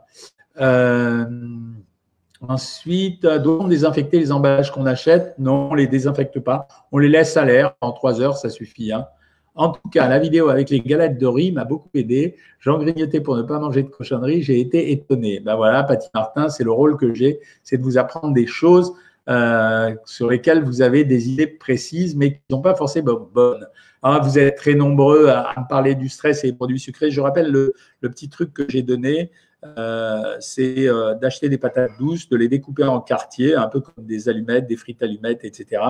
Ensuite, 2.42 3.26
euh, 3.26 3.40
doit-on 3.40 3.68
désinfecter 3.68 4.20
les 4.20 4.32
emballages 4.32 4.72
qu'on 4.72 4.86
achète? 4.86 5.34
Non, 5.40 5.70
on 5.70 5.72
ne 5.72 5.78
les 5.78 5.88
désinfecte 5.88 6.40
pas. 6.40 6.68
On 6.92 7.00
les 7.00 7.10
laisse 7.10 7.36
à 7.38 7.46
l'air. 7.46 7.76
En 7.82 7.92
trois 7.92 8.22
heures, 8.22 8.38
ça 8.38 8.50
suffit. 8.50 8.92
Hein. 8.92 9.08
En 9.56 9.70
tout 9.70 9.90
cas, 9.90 10.08
la 10.08 10.20
vidéo 10.20 10.50
avec 10.50 10.70
les 10.70 10.82
galettes 10.82 11.18
de 11.18 11.26
riz 11.26 11.52
m'a 11.52 11.64
beaucoup 11.64 11.90
aidé. 11.96 12.36
J'en 12.60 12.78
grignotais 12.78 13.22
pour 13.22 13.36
ne 13.36 13.42
pas 13.42 13.60
manger 13.60 13.82
de 13.82 13.90
cochonnerie. 13.90 14.44
J'ai 14.44 14.60
été 14.60 14.92
étonné. 14.92 15.40
Ben 15.40 15.56
voilà, 15.56 15.84
Patty 15.84 16.10
Martin, 16.14 16.48
c'est 16.50 16.64
le 16.64 16.72
rôle 16.72 16.96
que 16.96 17.14
j'ai, 17.16 17.40
c'est 17.64 17.78
de 17.78 17.84
vous 17.84 17.98
apprendre 17.98 18.36
des 18.36 18.46
choses 18.46 18.94
euh, 19.30 19.96
sur 20.06 20.30
lesquelles 20.30 20.64
vous 20.64 20.84
avez 20.84 21.04
des 21.06 21.30
idées 21.30 21.48
précises, 21.48 22.16
mais 22.16 22.34
qui 22.34 22.42
ne 22.52 22.56
sont 22.58 22.62
pas 22.62 22.76
forcément 22.76 23.28
bonnes. 23.34 23.68
Ah, 24.04 24.20
vous 24.24 24.38
êtes 24.38 24.58
très 24.58 24.76
nombreux 24.76 25.28
à, 25.28 25.56
me 25.58 25.68
parler 25.68 25.96
du 25.96 26.08
stress 26.08 26.44
et 26.44 26.52
des 26.52 26.54
produits 26.56 26.80
sucrés. 26.80 27.10
Je 27.10 27.20
rappelle 27.20 27.52
le, 27.52 27.74
le 28.02 28.10
petit 28.12 28.30
truc 28.30 28.54
que 28.54 28.64
j'ai 28.70 28.84
donné. 28.84 29.32
Euh, 29.78 30.38
c'est 30.40 30.88
euh, 30.88 31.16
d'acheter 31.16 31.50
des 31.50 31.58
patates 31.58 31.92
douces, 32.00 32.30
de 32.30 32.38
les 32.38 32.48
découper 32.48 32.84
en 32.84 33.02
quartiers, 33.02 33.56
un 33.56 33.68
peu 33.68 33.82
comme 33.82 34.06
des 34.06 34.30
allumettes, 34.30 34.68
des 34.68 34.78
frites 34.78 35.02
allumettes, 35.02 35.44
etc. 35.44 35.82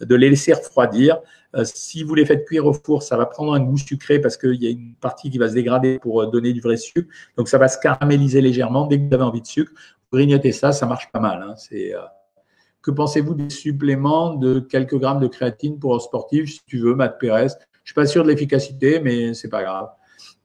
De 0.00 0.14
les 0.14 0.30
laisser 0.30 0.52
refroidir. 0.52 1.18
Euh, 1.54 1.64
si 1.64 2.02
vous 2.02 2.14
les 2.14 2.26
faites 2.26 2.44
cuire 2.44 2.66
au 2.66 2.72
four, 2.72 3.02
ça 3.02 3.16
va 3.16 3.26
prendre 3.26 3.54
un 3.54 3.60
goût 3.60 3.76
sucré 3.76 4.20
parce 4.20 4.36
qu'il 4.36 4.62
y 4.62 4.66
a 4.66 4.70
une 4.70 4.94
partie 4.94 5.30
qui 5.30 5.38
va 5.38 5.48
se 5.48 5.54
dégrader 5.54 5.98
pour 5.98 6.30
donner 6.30 6.52
du 6.52 6.60
vrai 6.60 6.76
sucre. 6.76 7.08
Donc 7.36 7.48
ça 7.48 7.58
va 7.58 7.68
se 7.68 7.78
caraméliser 7.78 8.40
légèrement. 8.40 8.86
Dès 8.86 8.98
que 8.98 9.08
vous 9.08 9.14
avez 9.14 9.24
envie 9.24 9.42
de 9.42 9.46
sucre, 9.46 9.72
vous 10.10 10.18
grignotez 10.18 10.52
ça, 10.52 10.72
ça 10.72 10.86
marche 10.86 11.10
pas 11.12 11.20
mal. 11.20 11.42
Hein. 11.42 11.54
Que 12.82 12.90
pensez-vous 12.90 13.34
des 13.34 13.50
suppléments 13.50 14.34
de 14.34 14.60
quelques 14.60 14.96
grammes 14.96 15.20
de 15.20 15.26
créatine 15.26 15.78
pour 15.78 15.94
un 15.94 15.98
sportif 15.98 16.50
Si 16.50 16.60
tu 16.66 16.78
veux, 16.78 16.94
Matt 16.94 17.18
Pérez. 17.18 17.48
Je 17.84 17.92
suis 17.92 17.94
pas 17.94 18.06
sûr 18.06 18.22
de 18.22 18.28
l'efficacité, 18.28 19.00
mais 19.00 19.34
c'est 19.34 19.48
pas 19.48 19.62
grave. 19.62 19.88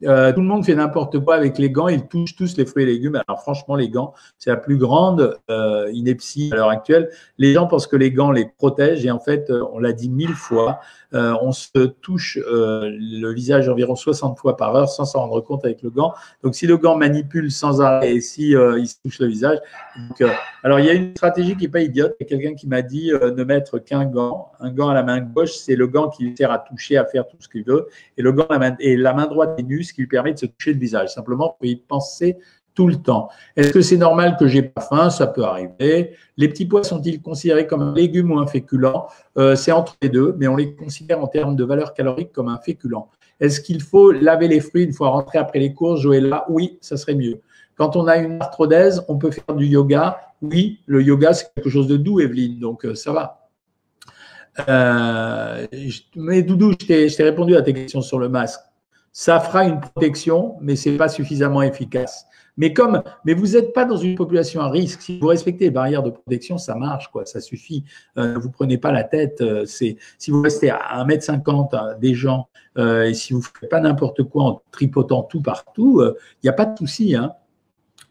Euh, 0.06 0.34
tout 0.34 0.42
le 0.42 0.48
monde 0.48 0.66
fait 0.66 0.76
n'importe 0.76 1.20
quoi 1.20 1.36
avec 1.36 1.58
les 1.58 1.70
gants, 1.70 1.88
ils 1.88 2.08
touchent 2.08 2.36
tous 2.36 2.58
les 2.58 2.66
fruits 2.66 2.84
et 2.84 2.88
légumes. 2.88 3.22
Alors 3.28 3.42
franchement, 3.42 3.76
les 3.76 3.90
gants, 3.90 4.14
c'est 4.38 4.50
la 4.50 4.58
plus 4.58 4.78
grande 4.78 5.38
euh, 5.50 5.90
ineptie 5.94 6.50
à 6.52 6.56
l'heure 6.56 6.70
actuelle. 6.70 7.10
Les 7.38 7.54
gens 7.54 7.68
pensent 7.68 7.88
que 7.88 7.96
les 7.96 8.12
gants 8.12 8.32
les 8.32 8.46
protègent 8.46 9.06
et 9.06 9.12
en 9.12 9.20
fait, 9.20 9.50
euh, 9.50 9.64
on 9.74 9.80
l'a 9.80 9.94
dit 9.94 10.10
mille 10.10 10.34
fois, 10.34 10.80
on 11.16 11.52
se 11.52 11.86
touche 12.02 12.40
le 12.44 13.32
visage 13.34 13.70
environ 13.70 13.96
60 13.96 14.40
fois 14.40 14.58
par 14.58 14.76
heure 14.76 14.90
sans 14.90 15.06
s'en 15.06 15.20
rendre 15.20 15.42
compte 15.42 15.64
avec 15.64 15.84
le 15.84 15.92
gant. 15.92 16.12
Donc 16.44 16.56
si 16.56 16.66
le 16.66 16.76
gant 16.76 16.98
manipule 16.98 17.52
sans 17.52 17.82
arrêt 17.82 18.16
et 18.16 18.20
si 18.20 18.54
il 18.54 18.88
se 18.88 18.96
touche 19.00 19.20
le 19.20 19.28
visage. 19.28 19.60
Alors 20.64 20.80
il 20.80 20.88
y 20.88 20.90
a 20.90 20.94
une 20.94 21.16
stratégie 21.16 21.56
qui 21.56 21.66
n'est 21.66 21.70
pas 21.70 21.82
idiote. 21.82 22.16
Il 22.20 22.24
y 22.24 22.26
a 22.26 22.30
quelqu'un 22.30 22.56
qui 22.56 22.68
m'a 22.68 22.82
dit 22.82 23.12
ne 23.12 23.44
mettre 23.44 23.78
qu'un 23.78 24.06
gant. 24.06 24.54
Un 24.60 24.72
gant 24.72 24.90
à 24.90 24.96
la 24.96 25.04
main 25.04 25.20
gauche, 25.20 25.52
c'est 25.52 25.76
le 25.76 25.86
gant 25.86 26.10
qui 26.10 26.36
sert 26.36 26.50
à 26.50 26.58
toucher, 26.58 26.98
à 26.98 27.06
faire 27.06 27.28
tout 27.28 27.38
ce 27.40 27.48
qu'il 27.48 27.64
veut. 27.64 27.90
Et 28.18 28.24
le 28.24 28.32
gant 28.32 28.48
la 28.50 28.58
main, 28.58 28.76
et 28.80 28.98
la 28.98 29.14
main 29.14 29.28
droite 29.28 29.54
est 29.60 29.64
nue, 29.64 29.84
qui 29.94 30.02
lui 30.02 30.08
permet 30.08 30.34
de 30.34 30.40
se 30.40 30.46
toucher 30.46 30.74
le 30.74 30.80
visage. 30.80 31.14
Simplement, 31.14 31.56
pour 31.58 31.66
y 31.66 31.76
penser 31.76 32.38
tout 32.74 32.88
le 32.88 32.96
temps. 32.96 33.30
Est-ce 33.56 33.72
que 33.72 33.82
c'est 33.82 33.98
normal 33.98 34.36
que 34.38 34.48
j'ai 34.48 34.64
pas 34.64 34.82
faim? 34.82 35.10
Ça 35.10 35.28
peut 35.28 35.44
arriver. 35.44 36.16
Les 36.38 36.48
petits 36.50 36.66
pois 36.66 36.84
sont-ils 36.84 37.22
considérés 37.22 37.68
comme 37.68 37.82
un 37.82 37.94
légume 37.94 38.32
ou 38.32 38.40
un 38.40 38.48
féculent? 38.48 39.08
Euh, 39.38 39.56
C'est 39.56 39.72
entre 39.72 39.96
les 40.02 40.10
deux, 40.10 40.36
mais 40.38 40.48
on 40.48 40.56
les 40.56 40.76
considère 40.76 41.22
en 41.22 41.28
termes 41.28 41.56
de 41.56 41.64
valeur 41.64 41.94
calorique 41.94 42.32
comme 42.32 42.50
un 42.50 42.58
féculent. 42.58 43.06
Est-ce 43.40 43.62
qu'il 43.62 43.82
faut 43.82 44.12
laver 44.12 44.48
les 44.48 44.60
fruits 44.60 44.84
une 44.84 44.94
fois 44.94 45.10
rentré 45.10 45.38
après 45.38 45.60
les 45.60 45.74
courses? 45.74 46.04
Là 46.06 46.46
Oui, 46.50 46.78
ça 46.82 46.98
serait 46.98 47.16
mieux. 47.16 47.42
Quand 47.76 47.96
on 47.96 48.08
a 48.08 48.18
une 48.18 48.42
arthrodèse, 48.42 49.04
on 49.08 49.18
peut 49.18 49.32
faire 49.32 49.56
du 49.56 49.66
yoga. 49.66 50.18
Oui, 50.42 50.80
le 50.86 51.02
yoga, 51.02 51.34
c'est 51.34 51.54
quelque 51.54 51.70
chose 51.70 51.88
de 51.88 51.98
doux, 51.98 52.20
Evelyne, 52.20 52.60
donc 52.60 52.86
euh, 52.86 52.96
ça 52.96 53.12
va. 53.12 53.50
Euh, 54.70 55.66
mais 56.16 56.44
Doudou, 56.44 56.74
je 56.80 57.16
t'ai 57.16 57.24
répondu 57.24 57.56
à 57.56 57.62
tes 57.64 57.74
questions 57.74 58.02
sur 58.02 58.20
le 58.20 58.30
masque. 58.30 58.62
Ça 59.15 59.39
fera 59.39 59.63
une 59.63 59.79
protection, 59.79 60.58
mais 60.60 60.75
c'est 60.75 60.98
pas 60.98 61.08
suffisamment 61.08 61.62
efficace. 61.62 62.25
Mais 62.58 62.74
comme, 62.74 63.03
mais 63.25 63.36
vous 63.36 63.53
n'êtes 63.53 63.72
pas 63.72 63.86
dans 63.86 63.98
une 63.98 64.15
population 64.15 64.62
à 64.62 64.70
risque. 64.70 65.01
Si 65.03 65.20
vous 65.20 65.27
respectez 65.27 65.65
les 65.65 65.72
barrières 65.72 66.01
de 66.01 66.10
protection, 66.10 66.58
ça 66.58 66.74
marche, 66.75 67.10
quoi. 67.12 67.25
Ça 67.25 67.39
suffit. 67.39 67.84
Euh, 68.17 68.38
vous 68.39 68.50
prenez 68.50 68.79
pas 68.79 68.91
la 68.91 69.03
tête. 69.03 69.41
Euh, 69.41 69.65
c'est 69.65 69.98
si 70.17 70.32
vous 70.32 70.41
restez 70.41 70.72
à 70.72 71.03
1m50 71.05 71.75
hein, 71.75 71.96
des 72.00 72.15
gens 72.15 72.48
euh, 72.79 73.03
et 73.03 73.13
si 73.13 73.34
vous 73.34 73.41
faites 73.41 73.70
pas 73.70 73.79
n'importe 73.79 74.24
quoi 74.24 74.43
en 74.43 74.62
tripotant 74.72 75.22
tout 75.22 75.41
partout, 75.41 76.01
il 76.01 76.08
euh, 76.08 76.13
n'y 76.43 76.50
a 76.50 76.53
pas 76.53 76.65
de 76.65 76.75
souci. 76.75 77.15
Hein. 77.15 77.34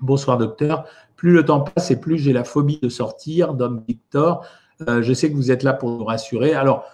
Bonsoir 0.00 0.38
docteur. 0.38 0.84
Plus 1.16 1.32
le 1.32 1.44
temps 1.44 1.60
passe 1.60 1.90
et 1.90 2.00
plus 2.00 2.18
j'ai 2.18 2.32
la 2.32 2.44
phobie 2.44 2.78
de 2.80 2.88
sortir. 2.88 3.54
Dom 3.54 3.82
Victor. 3.86 4.46
je 4.80 5.12
sais 5.12 5.30
que 5.30 5.36
vous 5.36 5.50
êtes 5.52 5.62
là 5.64 5.72
pour 5.72 5.90
nous 5.90 6.04
rassurer. 6.04 6.54
Alors 6.54 6.84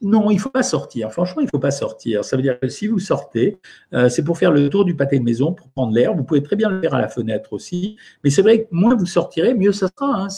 non, 0.00 0.30
il 0.30 0.36
ne 0.36 0.40
faut 0.40 0.50
pas 0.50 0.62
sortir. 0.62 1.10
Franchement, 1.12 1.42
il 1.42 1.46
ne 1.46 1.50
faut 1.50 1.58
pas 1.58 1.72
sortir. 1.72 2.24
Ça 2.24 2.36
veut 2.36 2.42
dire 2.42 2.58
que 2.60 2.68
si 2.68 2.86
vous 2.86 3.00
sortez, 3.00 3.58
euh, 3.92 4.08
c'est 4.08 4.22
pour 4.22 4.38
faire 4.38 4.52
le 4.52 4.68
tour 4.70 4.84
du 4.84 4.94
pâté 4.94 5.18
de 5.18 5.24
maison, 5.24 5.52
pour 5.52 5.68
prendre 5.70 5.92
l'air. 5.92 6.14
Vous 6.14 6.22
pouvez 6.22 6.42
très 6.42 6.56
bien 6.56 6.70
le 6.70 6.80
faire 6.80 6.94
à 6.94 7.00
la 7.00 7.08
fenêtre 7.08 7.52
aussi. 7.52 7.96
Mais 8.22 8.30
c'est 8.30 8.42
vrai 8.42 8.62
que 8.62 8.68
moins 8.70 8.94
vous 8.94 9.06
sortirez, 9.06 9.54
mieux 9.54 9.72
ça 9.72 9.88
sera. 9.88 10.14
Hein. 10.14 10.28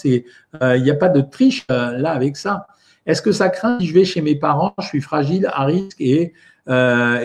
Euh, 0.62 0.76
il 0.76 0.82
n'y 0.82 0.90
a 0.90 0.94
pas 0.94 1.10
de 1.10 1.20
triche 1.20 1.66
euh, 1.70 1.98
là 1.98 2.12
avec 2.12 2.36
ça. 2.36 2.66
Est-ce 3.04 3.20
que 3.22 3.32
ça 3.32 3.48
craint 3.50 3.78
si 3.80 3.86
je 3.86 3.94
vais 3.94 4.04
chez 4.04 4.22
mes 4.22 4.34
parents, 4.34 4.74
je 4.80 4.86
suis 4.86 5.00
fragile, 5.00 5.46
à 5.52 5.64
risque 5.64 6.00
et, 6.00 6.32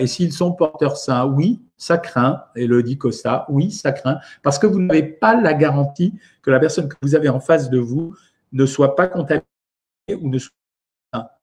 s'ils 0.06 0.32
sont 0.32 0.52
porteurs 0.52 0.96
sains? 0.96 1.26
Oui, 1.26 1.62
ça 1.76 1.96
craint. 1.96 2.42
Et 2.54 2.66
le 2.66 2.82
dit 2.82 2.98
Costa, 2.98 3.46
oui, 3.48 3.70
ça 3.70 3.92
craint. 3.92 4.18
Parce 4.42 4.58
que 4.58 4.66
vous 4.66 4.80
n'avez 4.80 5.04
pas 5.04 5.40
la 5.40 5.54
garantie 5.54 6.14
que 6.42 6.50
la 6.50 6.58
personne 6.58 6.88
que 6.88 6.96
vous 7.02 7.14
avez 7.14 7.28
en 7.28 7.40
face 7.40 7.70
de 7.70 7.78
vous 7.78 8.14
ne 8.52 8.66
soit 8.66 8.96
pas 8.96 9.06
contaminée 9.06 9.44
ou 10.20 10.28
ne 10.28 10.38
soit 10.38 10.55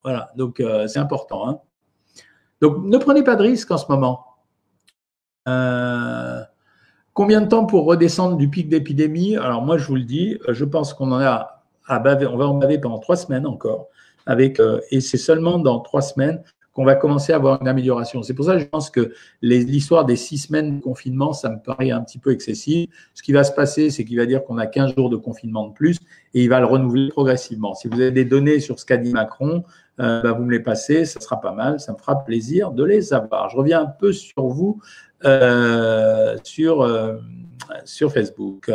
voilà, 0.03 0.31
donc 0.35 0.59
euh, 0.59 0.87
c'est 0.87 0.99
important. 0.99 1.47
Hein. 1.47 1.59
Donc 2.61 2.83
ne 2.83 2.97
prenez 2.97 3.23
pas 3.23 3.35
de 3.35 3.43
risques 3.43 3.71
en 3.71 3.77
ce 3.77 3.85
moment. 3.89 4.25
Euh, 5.47 6.41
combien 7.13 7.41
de 7.41 7.47
temps 7.47 7.65
pour 7.65 7.85
redescendre 7.85 8.37
du 8.37 8.49
pic 8.49 8.69
d'épidémie? 8.69 9.37
Alors 9.37 9.61
moi 9.61 9.77
je 9.77 9.87
vous 9.87 9.95
le 9.95 10.03
dis, 10.03 10.37
euh, 10.47 10.53
je 10.53 10.65
pense 10.65 10.93
qu'on 10.93 11.11
en 11.11 11.19
a 11.19 11.63
à 11.87 11.99
baver, 11.99 12.27
on 12.27 12.37
va 12.37 12.47
en 12.47 12.55
baver 12.55 12.79
pendant 12.79 12.99
trois 12.99 13.17
semaines 13.17 13.45
encore. 13.45 13.87
Avec, 14.25 14.61
et 14.89 15.01
c'est 15.01 15.17
seulement 15.17 15.59
dans 15.59 15.81
trois 15.81 16.01
semaines 16.01 16.41
qu'on 16.73 16.85
va 16.85 16.95
commencer 16.95 17.33
à 17.33 17.35
avoir 17.35 17.61
une 17.61 17.67
amélioration. 17.67 18.23
C'est 18.23 18.33
pour 18.33 18.45
ça 18.45 18.55
que 18.55 18.59
je 18.59 18.65
pense 18.65 18.89
que 18.89 19.13
l'histoire 19.41 20.05
des 20.05 20.15
six 20.15 20.39
semaines 20.39 20.77
de 20.77 20.83
confinement, 20.83 21.31
ça 21.31 21.49
me 21.49 21.57
paraît 21.57 21.91
un 21.91 22.01
petit 22.01 22.17
peu 22.17 22.31
excessif. 22.31 22.89
Ce 23.13 23.21
qui 23.21 23.31
va 23.31 23.43
se 23.43 23.51
passer, 23.51 23.89
c'est 23.91 24.05
qu'il 24.05 24.17
va 24.17 24.25
dire 24.25 24.43
qu'on 24.43 24.57
a 24.57 24.65
15 24.65 24.95
jours 24.95 25.09
de 25.09 25.17
confinement 25.17 25.67
de 25.67 25.73
plus 25.73 25.97
et 26.33 26.43
il 26.43 26.49
va 26.49 26.59
le 26.59 26.65
renouveler 26.65 27.09
progressivement. 27.09 27.75
Si 27.75 27.87
vous 27.87 28.01
avez 28.01 28.11
des 28.11 28.25
données 28.25 28.59
sur 28.59 28.79
ce 28.79 28.85
qu'a 28.85 28.97
dit 28.97 29.11
Macron, 29.11 29.63
euh, 29.99 30.21
bah, 30.23 30.31
vous 30.31 30.43
me 30.43 30.51
les 30.51 30.59
passez, 30.59 31.05
ça 31.05 31.19
sera 31.19 31.39
pas 31.39 31.51
mal, 31.51 31.79
ça 31.79 31.93
me 31.93 31.97
fera 31.97 32.23
plaisir 32.23 32.71
de 32.71 32.83
les 32.83 33.13
avoir. 33.13 33.49
Je 33.49 33.57
reviens 33.57 33.81
un 33.81 33.85
peu 33.85 34.11
sur 34.11 34.47
vous 34.47 34.81
euh, 35.25 36.35
sur, 36.43 36.81
euh, 36.81 37.15
sur 37.85 38.11
Facebook. 38.11 38.69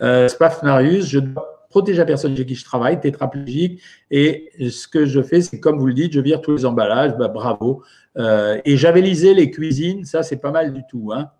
Euh, 0.00 0.28
Spafnarius, 0.28 1.06
je 1.06 1.18
dois 1.18 1.59
protéger 1.70 1.98
la 1.98 2.04
personne 2.04 2.36
chez 2.36 2.44
qui 2.44 2.54
je 2.54 2.64
travaille, 2.64 3.00
tétraplégique. 3.00 3.80
Et 4.10 4.50
ce 4.58 4.86
que 4.86 5.06
je 5.06 5.22
fais, 5.22 5.40
c'est 5.40 5.60
comme 5.60 5.78
vous 5.78 5.86
le 5.86 5.94
dites, 5.94 6.12
je 6.12 6.20
vire 6.20 6.42
tous 6.42 6.56
les 6.56 6.66
emballages, 6.66 7.16
bah, 7.16 7.28
bravo. 7.28 7.82
Euh, 8.18 8.60
et 8.64 8.76
javelliser 8.76 9.32
les 9.32 9.50
cuisines, 9.50 10.04
ça, 10.04 10.22
c'est 10.22 10.36
pas 10.36 10.50
mal 10.50 10.74
du 10.74 10.82
tout. 10.90 11.12
Hein. 11.14 11.30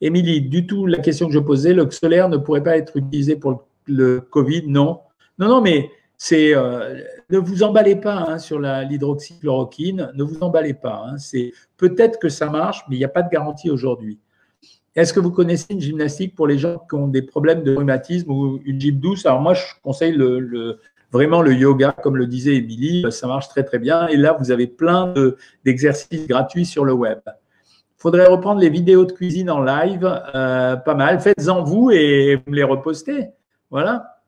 Émilie, 0.00 0.42
du 0.42 0.66
tout, 0.66 0.86
la 0.86 0.98
question 0.98 1.26
que 1.26 1.32
je 1.32 1.38
posais, 1.38 1.72
le 1.74 1.90
solaire 1.90 2.28
ne 2.28 2.36
pourrait 2.36 2.62
pas 2.62 2.76
être 2.76 2.96
utilisé 2.96 3.36
pour 3.36 3.64
le, 3.86 4.20
Covid? 4.20 4.64
Non. 4.66 5.00
Non, 5.38 5.48
non, 5.48 5.60
mais 5.60 5.90
c'est. 6.16 6.54
Euh, 6.54 7.00
ne 7.30 7.38
vous 7.38 7.62
emballez 7.62 7.96
pas 7.96 8.26
hein, 8.28 8.38
sur 8.38 8.60
l'hydroxychloroquine, 8.60 10.10
ne 10.14 10.22
vous 10.22 10.42
emballez 10.42 10.74
pas. 10.74 11.04
Hein. 11.06 11.16
c'est 11.16 11.52
peut-être 11.76 12.18
que 12.18 12.28
ça 12.28 12.50
marche, 12.50 12.84
mais 12.88 12.96
il 12.96 12.98
n'y 12.98 13.04
a 13.04 13.08
pas 13.08 13.22
de 13.22 13.30
garantie 13.30 13.70
aujourd'hui. 13.70 14.18
Est-ce 14.96 15.12
que 15.12 15.20
vous 15.20 15.30
connaissez 15.30 15.66
une 15.70 15.80
gymnastique 15.80 16.34
pour 16.34 16.48
les 16.48 16.58
gens 16.58 16.78
qui 16.88 16.96
ont 16.96 17.06
des 17.06 17.22
problèmes 17.22 17.62
de 17.62 17.76
rhumatisme 17.76 18.30
ou 18.30 18.60
une 18.64 18.80
gym 18.80 18.98
douce? 18.98 19.24
Alors 19.24 19.40
moi, 19.40 19.54
je 19.54 19.62
conseille 19.82 20.12
le, 20.12 20.80
vraiment 21.12 21.42
le 21.42 21.52
yoga, 21.54 21.92
comme 21.92 22.16
le 22.16 22.26
disait 22.26 22.56
Émilie, 22.56 23.04
ça 23.10 23.28
marche 23.28 23.48
très 23.48 23.62
très 23.62 23.78
bien. 23.78 24.08
Et 24.08 24.16
là, 24.16 24.36
vous 24.38 24.50
avez 24.50 24.66
plein 24.66 25.14
d'exercices 25.64 26.26
gratuits 26.26 26.66
sur 26.66 26.84
le 26.84 26.92
web. 26.92 27.20
Il 27.26 28.02
faudrait 28.02 28.26
reprendre 28.26 28.60
les 28.60 28.70
vidéos 28.70 29.04
de 29.04 29.12
cuisine 29.12 29.50
en 29.50 29.60
live, 29.60 30.04
euh, 30.34 30.76
pas 30.76 30.94
mal. 30.94 31.20
Faites-en 31.20 31.62
vous 31.62 31.90
et 31.92 32.36
vous 32.36 32.50
me 32.50 32.56
les 32.56 32.64
repostez. 32.64 33.28
Voilà. 33.70 34.19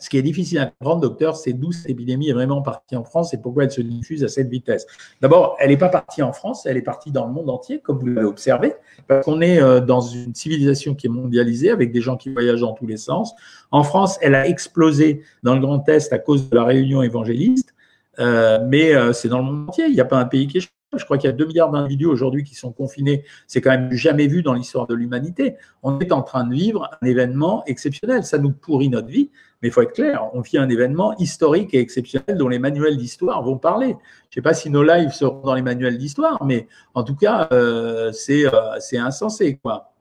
Ce 0.00 0.08
qui 0.08 0.16
est 0.16 0.22
difficile 0.22 0.58
à 0.58 0.66
comprendre, 0.66 1.02
docteur, 1.02 1.36
c'est 1.36 1.52
d'où 1.52 1.72
cette 1.72 1.90
épidémie 1.90 2.30
est 2.30 2.32
vraiment 2.32 2.62
partie 2.62 2.96
en 2.96 3.04
France 3.04 3.34
et 3.34 3.38
pourquoi 3.38 3.64
elle 3.64 3.70
se 3.70 3.82
diffuse 3.82 4.24
à 4.24 4.28
cette 4.28 4.48
vitesse. 4.48 4.86
D'abord, 5.20 5.56
elle 5.60 5.68
n'est 5.68 5.76
pas 5.76 5.90
partie 5.90 6.22
en 6.22 6.32
France, 6.32 6.64
elle 6.64 6.78
est 6.78 6.82
partie 6.82 7.12
dans 7.12 7.26
le 7.26 7.32
monde 7.32 7.50
entier, 7.50 7.80
comme 7.80 7.98
vous 7.98 8.06
l'avez 8.06 8.26
observé, 8.26 8.74
parce 9.06 9.26
qu'on 9.26 9.42
est 9.42 9.60
euh, 9.60 9.80
dans 9.80 10.00
une 10.00 10.34
civilisation 10.34 10.94
qui 10.94 11.06
est 11.06 11.10
mondialisée, 11.10 11.70
avec 11.70 11.92
des 11.92 12.00
gens 12.00 12.16
qui 12.16 12.30
voyagent 12.30 12.62
dans 12.62 12.72
tous 12.72 12.86
les 12.86 12.96
sens. 12.96 13.34
En 13.70 13.82
France, 13.82 14.18
elle 14.22 14.34
a 14.34 14.48
explosé 14.48 15.22
dans 15.42 15.54
le 15.54 15.60
Grand 15.60 15.86
Est 15.88 16.12
à 16.12 16.18
cause 16.18 16.48
de 16.48 16.56
la 16.56 16.64
réunion 16.64 17.02
évangéliste, 17.02 17.74
euh, 18.18 18.58
mais 18.66 18.94
euh, 18.94 19.12
c'est 19.12 19.28
dans 19.28 19.38
le 19.38 19.44
monde 19.44 19.68
entier. 19.68 19.84
Il 19.86 19.94
n'y 19.94 20.00
a 20.00 20.06
pas 20.06 20.18
un 20.18 20.24
pays 20.24 20.46
qui 20.46 20.58
est 20.58 20.68
je 20.96 21.04
crois 21.04 21.18
qu'il 21.18 21.28
y 21.28 21.32
a 21.32 21.36
2 21.36 21.46
milliards 21.46 21.70
d'individus 21.70 22.06
aujourd'hui 22.06 22.44
qui 22.44 22.54
sont 22.54 22.72
confinés. 22.72 23.24
C'est 23.46 23.60
quand 23.60 23.70
même 23.70 23.92
jamais 23.92 24.26
vu 24.26 24.42
dans 24.42 24.54
l'histoire 24.54 24.86
de 24.86 24.94
l'humanité. 24.94 25.56
On 25.82 25.98
est 26.00 26.12
en 26.12 26.22
train 26.22 26.44
de 26.44 26.54
vivre 26.54 26.90
un 27.00 27.06
événement 27.06 27.64
exceptionnel. 27.66 28.24
Ça 28.24 28.38
nous 28.38 28.50
pourrit 28.50 28.88
notre 28.88 29.08
vie, 29.08 29.30
mais 29.62 29.68
il 29.68 29.70
faut 29.70 29.82
être 29.82 29.92
clair, 29.92 30.28
on 30.32 30.40
vit 30.40 30.58
un 30.58 30.68
événement 30.68 31.16
historique 31.18 31.74
et 31.74 31.80
exceptionnel 31.80 32.36
dont 32.36 32.48
les 32.48 32.58
manuels 32.58 32.96
d'histoire 32.96 33.42
vont 33.42 33.58
parler. 33.58 33.88
Je 33.88 33.92
ne 33.92 34.34
sais 34.34 34.42
pas 34.42 34.54
si 34.54 34.70
nos 34.70 34.82
lives 34.82 35.12
seront 35.12 35.42
dans 35.42 35.54
les 35.54 35.62
manuels 35.62 35.98
d'histoire, 35.98 36.44
mais 36.44 36.66
en 36.94 37.04
tout 37.04 37.16
cas, 37.16 37.48
euh, 37.52 38.12
euh, 38.30 38.76
c'est 38.80 38.98
insensé. 38.98 39.58
quoi. 39.62 39.92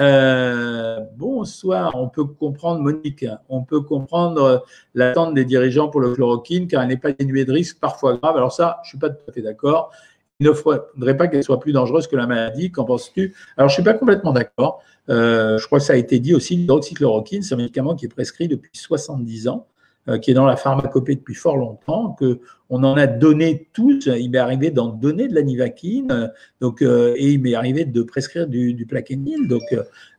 Euh, 0.00 1.00
bonsoir, 1.16 1.92
on 1.94 2.08
peut 2.08 2.24
comprendre, 2.24 2.80
Monique, 2.80 3.26
on 3.48 3.62
peut 3.62 3.80
comprendre 3.80 4.64
l'attente 4.94 5.34
des 5.34 5.44
dirigeants 5.44 5.88
pour 5.88 6.00
le 6.00 6.14
chloroquine 6.14 6.66
car 6.66 6.82
elle 6.82 6.88
n'est 6.88 6.96
pas 6.96 7.12
dénuée 7.12 7.44
de 7.44 7.52
risques 7.52 7.78
parfois 7.78 8.16
graves. 8.16 8.36
Alors 8.36 8.52
ça, 8.52 8.80
je 8.82 8.88
ne 8.88 8.90
suis 8.90 8.98
pas 8.98 9.10
tout 9.10 9.22
à 9.28 9.32
fait 9.32 9.42
d'accord. 9.42 9.92
Il 10.40 10.48
ne 10.48 10.52
faudrait 10.52 11.16
pas 11.16 11.28
qu'elle 11.28 11.44
soit 11.44 11.60
plus 11.60 11.72
dangereuse 11.72 12.08
que 12.08 12.16
la 12.16 12.26
maladie. 12.26 12.72
Qu'en 12.72 12.84
penses-tu? 12.84 13.34
Alors, 13.56 13.68
je 13.68 13.72
ne 13.72 13.76
suis 13.76 13.82
pas 13.84 13.94
complètement 13.94 14.32
d'accord. 14.32 14.82
Euh, 15.08 15.58
je 15.58 15.66
crois 15.66 15.78
que 15.78 15.84
ça 15.84 15.92
a 15.92 15.96
été 15.96 16.18
dit 16.18 16.34
aussi, 16.34 16.56
l'hydroxychloroquine, 16.56 17.42
c'est 17.42 17.54
un 17.54 17.58
médicament 17.58 17.94
qui 17.94 18.06
est 18.06 18.08
prescrit 18.08 18.48
depuis 18.48 18.70
70 18.72 19.48
ans. 19.48 19.68
Euh, 20.06 20.18
qui 20.18 20.32
est 20.32 20.34
dans 20.34 20.44
la 20.44 20.56
pharmacopée 20.56 21.14
depuis 21.14 21.34
fort 21.34 21.56
longtemps, 21.56 22.10
que 22.10 22.40
on 22.68 22.84
en 22.84 22.94
a 22.94 23.06
donné 23.06 23.70
tous. 23.72 24.04
Il 24.04 24.32
m'est 24.32 24.38
arrivé 24.38 24.70
d'en 24.70 24.88
donner 24.88 25.28
de 25.28 25.34
la 25.34 25.40
nivaquine, 25.40 26.30
donc 26.60 26.82
euh, 26.82 27.14
et 27.16 27.32
il 27.32 27.40
m'est 27.40 27.54
arrivé 27.54 27.86
de 27.86 28.02
prescrire 28.02 28.46
du, 28.46 28.74
du 28.74 28.84
plaquenil. 28.84 29.48
Donc 29.48 29.62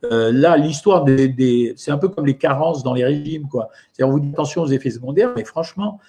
euh, 0.04 0.32
là, 0.32 0.58
l'histoire 0.58 1.04
des, 1.04 1.76
c'est 1.78 1.92
un 1.92 2.00
peu 2.00 2.10
comme 2.10 2.26
les 2.26 2.36
carences 2.36 2.82
dans 2.82 2.96
les 2.96 3.06
régimes, 3.06 3.48
quoi. 3.48 3.70
C'est-à-dire, 3.94 4.12
vous 4.12 4.20
dit 4.20 4.32
attention 4.34 4.64
aux 4.64 4.70
effets 4.70 4.90
secondaires, 4.90 5.34
mais 5.36 5.44
franchement, 5.44 6.00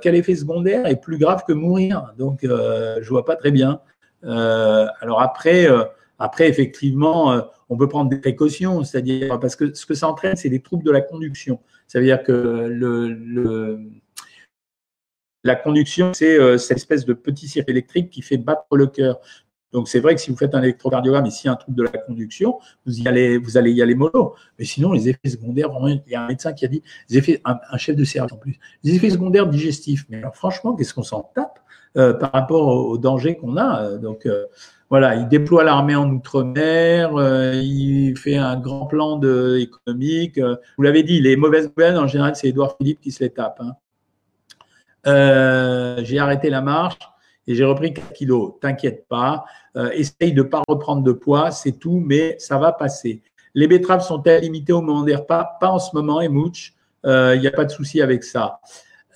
quel 0.00 0.14
effet 0.14 0.34
secondaire 0.34 0.86
est 0.86 0.96
plus 0.96 1.18
grave 1.18 1.44
que 1.46 1.52
mourir? 1.52 2.14
Donc, 2.16 2.38
je 2.44 3.08
vois 3.10 3.26
pas 3.26 3.36
très 3.36 3.50
bien. 3.50 3.80
alors 4.22 5.20
après 5.20 5.68
Après, 6.18 6.48
effectivement, 6.48 7.42
on 7.68 7.76
peut 7.76 7.88
prendre 7.88 8.10
des 8.10 8.18
précautions, 8.18 8.82
c'est-à-dire 8.82 9.38
parce 9.38 9.56
que 9.56 9.72
ce 9.74 9.86
que 9.86 9.94
ça 9.94 10.08
entraîne, 10.08 10.36
c'est 10.36 10.48
des 10.48 10.60
troubles 10.60 10.84
de 10.84 10.90
la 10.90 11.00
conduction. 11.00 11.60
Ça 11.86 12.00
veut 12.00 12.06
dire 12.06 12.22
que 12.22 13.78
la 15.44 15.54
conduction, 15.54 16.12
c'est 16.12 16.58
cette 16.58 16.78
espèce 16.78 17.04
de 17.04 17.12
petit 17.12 17.46
circuit 17.46 17.72
électrique 17.72 18.10
qui 18.10 18.22
fait 18.22 18.36
battre 18.36 18.66
le 18.76 18.86
cœur. 18.86 19.20
Donc 19.72 19.88
c'est 19.88 20.00
vrai 20.00 20.14
que 20.14 20.20
si 20.20 20.30
vous 20.30 20.36
faites 20.36 20.54
un 20.54 20.62
électrocardiogramme 20.62 21.26
et 21.26 21.48
un 21.48 21.56
trouble 21.56 21.76
de 21.76 21.82
la 21.82 21.90
conduction, 21.90 22.58
vous, 22.86 23.00
y 23.00 23.08
allez, 23.08 23.36
vous 23.36 23.58
allez 23.58 23.72
y 23.72 23.82
aller 23.82 23.94
mollo. 23.94 24.34
Mais 24.58 24.64
sinon, 24.64 24.92
les 24.92 25.08
effets 25.08 25.28
secondaires, 25.28 25.68
il 25.86 26.02
y 26.10 26.14
a 26.14 26.22
un 26.22 26.28
médecin 26.28 26.52
qui 26.52 26.64
a 26.64 26.68
dit, 26.68 26.82
effets, 27.10 27.42
un, 27.44 27.76
chef 27.76 27.94
de 27.94 28.04
service 28.04 28.32
en 28.32 28.38
plus, 28.38 28.58
les 28.82 28.94
effets 28.94 29.10
secondaires 29.10 29.46
digestifs. 29.46 30.06
Mais 30.08 30.18
alors 30.18 30.34
franchement, 30.34 30.74
qu'est-ce 30.74 30.94
qu'on 30.94 31.02
s'en 31.02 31.30
tape 31.34 31.60
euh, 31.96 32.14
par 32.14 32.32
rapport 32.32 32.66
au, 32.66 32.98
danger 32.98 33.36
qu'on 33.36 33.56
a 33.56 33.82
euh, 33.82 34.14
euh, 34.26 34.46
voilà, 34.90 35.16
il 35.16 35.28
déploie 35.28 35.64
l'armée 35.64 35.94
en 35.94 36.10
outre-mer, 36.10 37.10
il 37.62 38.16
fait 38.16 38.36
un 38.36 38.56
grand 38.58 38.86
plan 38.86 39.20
économique. 39.56 40.38
vous 40.38 40.82
l'avez 40.82 41.02
dit, 41.02 41.20
les 41.20 41.36
mauvaises 41.36 41.70
nouvelles, 41.76 41.98
en 41.98 42.06
général, 42.06 42.36
c'est 42.36 42.48
Édouard 42.48 42.76
Philippe 42.78 43.00
qui 43.00 43.12
se 43.12 43.22
les 43.22 43.30
tape. 43.30 43.60
Hein. 43.60 43.74
J'ai 46.02 46.18
arrêté 46.18 46.48
la 46.48 46.62
marche 46.62 46.98
et 47.48 47.54
j'ai 47.54 47.64
repris 47.64 47.92
4 47.94 48.12
kilos. 48.12 48.54
T'inquiète 48.60 49.06
pas, 49.08 49.44
euh, 49.76 49.90
essaye 49.90 50.32
de 50.32 50.42
ne 50.42 50.48
pas 50.48 50.62
reprendre 50.68 51.02
de 51.02 51.12
poids, 51.12 51.50
c'est 51.50 51.72
tout, 51.72 52.02
mais 52.04 52.36
ça 52.38 52.58
va 52.58 52.72
passer. 52.72 53.22
Les 53.54 53.66
betteraves 53.66 54.04
sont-elles 54.04 54.42
limitées 54.42 54.74
au 54.74 54.82
moment 54.82 55.02
des 55.02 55.16
repas 55.16 55.56
Pas 55.60 55.70
en 55.70 55.78
ce 55.78 55.94
moment, 55.94 56.20
et 56.20 56.26
il 56.26 57.40
n'y 57.40 57.46
a 57.46 57.50
pas 57.50 57.64
de 57.64 57.70
souci 57.70 58.02
avec 58.02 58.22
ça. 58.22 58.60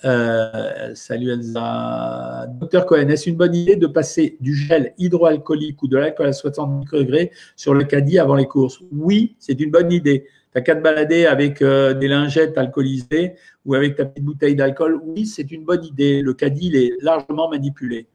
Euh, 0.05 0.93
salut 0.95 1.31
Elsa. 1.31 2.47
Docteur 2.59 2.85
Cohen, 2.85 3.07
est-ce 3.07 3.29
une 3.29 3.37
bonne 3.37 3.55
idée 3.55 3.77
de 3.77 3.87
passer 3.87 4.37
du 4.41 4.53
gel 4.53 4.93
hydroalcoolique 4.97 5.81
ou 5.81 5.87
de 5.87 5.97
l'alcool 5.97 6.27
à 6.27 6.33
60 6.33 6.85
degrés 6.91 7.31
sur 7.55 7.73
le 7.73 7.85
caddie 7.85 8.19
avant 8.19 8.35
les 8.35 8.45
courses? 8.45 8.81
Oui, 8.91 9.35
c'est 9.39 9.59
une 9.61 9.71
bonne 9.71 9.91
idée. 9.91 10.25
Tu 10.53 10.61
qu'à 10.61 10.75
te 10.75 10.81
balader 10.81 11.25
avec 11.25 11.61
euh, 11.61 11.93
des 11.93 12.07
lingettes 12.07 12.57
alcoolisées 12.57 13.33
ou 13.65 13.75
avec 13.75 13.95
ta 13.95 14.05
petite 14.05 14.25
bouteille 14.25 14.55
d'alcool. 14.55 14.99
Oui, 15.03 15.25
c'est 15.25 15.51
une 15.51 15.63
bonne 15.63 15.83
idée. 15.85 16.21
Le 16.21 16.33
caddie, 16.33 16.67
il 16.67 16.75
est 16.75 16.91
largement 17.01 17.49
manipulé. 17.49 18.07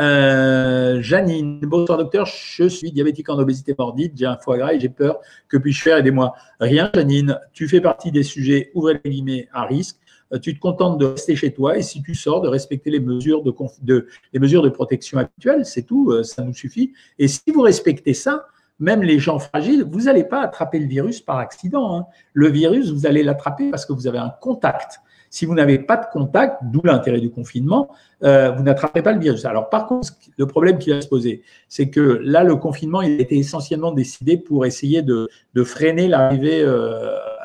Euh, 0.00 1.00
Janine, 1.02 1.60
bonsoir 1.60 1.98
docteur, 1.98 2.24
je 2.26 2.66
suis 2.68 2.90
diabétique 2.90 3.28
en 3.28 3.38
obésité 3.38 3.74
morbide, 3.78 4.12
j'ai 4.16 4.24
un 4.24 4.38
foie 4.38 4.56
gras 4.56 4.72
et 4.72 4.80
j'ai 4.80 4.88
peur. 4.88 5.20
Que 5.46 5.58
puis-je 5.58 5.82
faire? 5.82 5.98
Aidez-moi. 5.98 6.34
Rien, 6.58 6.90
Janine, 6.94 7.38
tu 7.52 7.68
fais 7.68 7.82
partie 7.82 8.10
des 8.10 8.22
sujets, 8.22 8.70
ouvrez 8.74 8.98
les 9.04 9.10
guillemets, 9.10 9.48
à 9.52 9.64
risque. 9.64 9.96
Euh, 10.32 10.38
tu 10.38 10.54
te 10.54 10.60
contentes 10.60 10.98
de 10.98 11.06
rester 11.06 11.36
chez 11.36 11.52
toi 11.52 11.76
et 11.76 11.82
si 11.82 12.02
tu 12.02 12.14
sors, 12.14 12.40
de 12.40 12.48
respecter 12.48 12.90
les 12.90 13.00
mesures 13.00 13.42
de, 13.42 14.68
protection 14.68 15.18
actuelles, 15.18 15.64
c'est 15.64 15.82
tout, 15.82 16.10
euh, 16.10 16.22
ça 16.22 16.42
nous 16.42 16.54
suffit. 16.54 16.92
Et 17.18 17.28
si 17.28 17.42
vous 17.52 17.62
respectez 17.62 18.14
ça, 18.14 18.46
même 18.78 19.02
les 19.02 19.18
gens 19.18 19.38
fragiles, 19.38 19.84
vous 19.84 20.02
n'allez 20.02 20.24
pas 20.24 20.40
attraper 20.40 20.78
le 20.78 20.86
virus 20.86 21.20
par 21.20 21.38
accident. 21.38 21.96
Hein. 21.96 22.06
Le 22.32 22.48
virus, 22.48 22.90
vous 22.90 23.06
allez 23.06 23.22
l'attraper 23.22 23.70
parce 23.70 23.84
que 23.84 23.92
vous 23.92 24.06
avez 24.06 24.18
un 24.18 24.32
contact. 24.40 25.00
Si 25.32 25.46
vous 25.46 25.54
n'avez 25.54 25.78
pas 25.78 25.96
de 25.96 26.06
contact, 26.12 26.56
d'où 26.64 26.80
l'intérêt 26.82 27.20
du 27.20 27.30
confinement, 27.30 27.90
euh, 28.24 28.50
vous 28.50 28.64
n'attrapez 28.64 29.00
pas 29.02 29.12
le 29.12 29.20
virus. 29.20 29.44
Alors 29.44 29.68
par 29.68 29.86
contre, 29.86 30.08
le 30.36 30.46
problème 30.46 30.78
qui 30.78 30.90
va 30.90 31.00
se 31.00 31.08
poser, 31.08 31.42
c'est 31.68 31.88
que 31.88 32.20
là, 32.24 32.42
le 32.42 32.56
confinement, 32.56 33.00
il 33.02 33.18
a 33.18 33.22
été 33.22 33.36
essentiellement 33.38 33.92
décidé 33.92 34.38
pour 34.38 34.66
essayer 34.66 35.02
de, 35.02 35.28
freiner 35.62 36.08
l'arrivée 36.08 36.64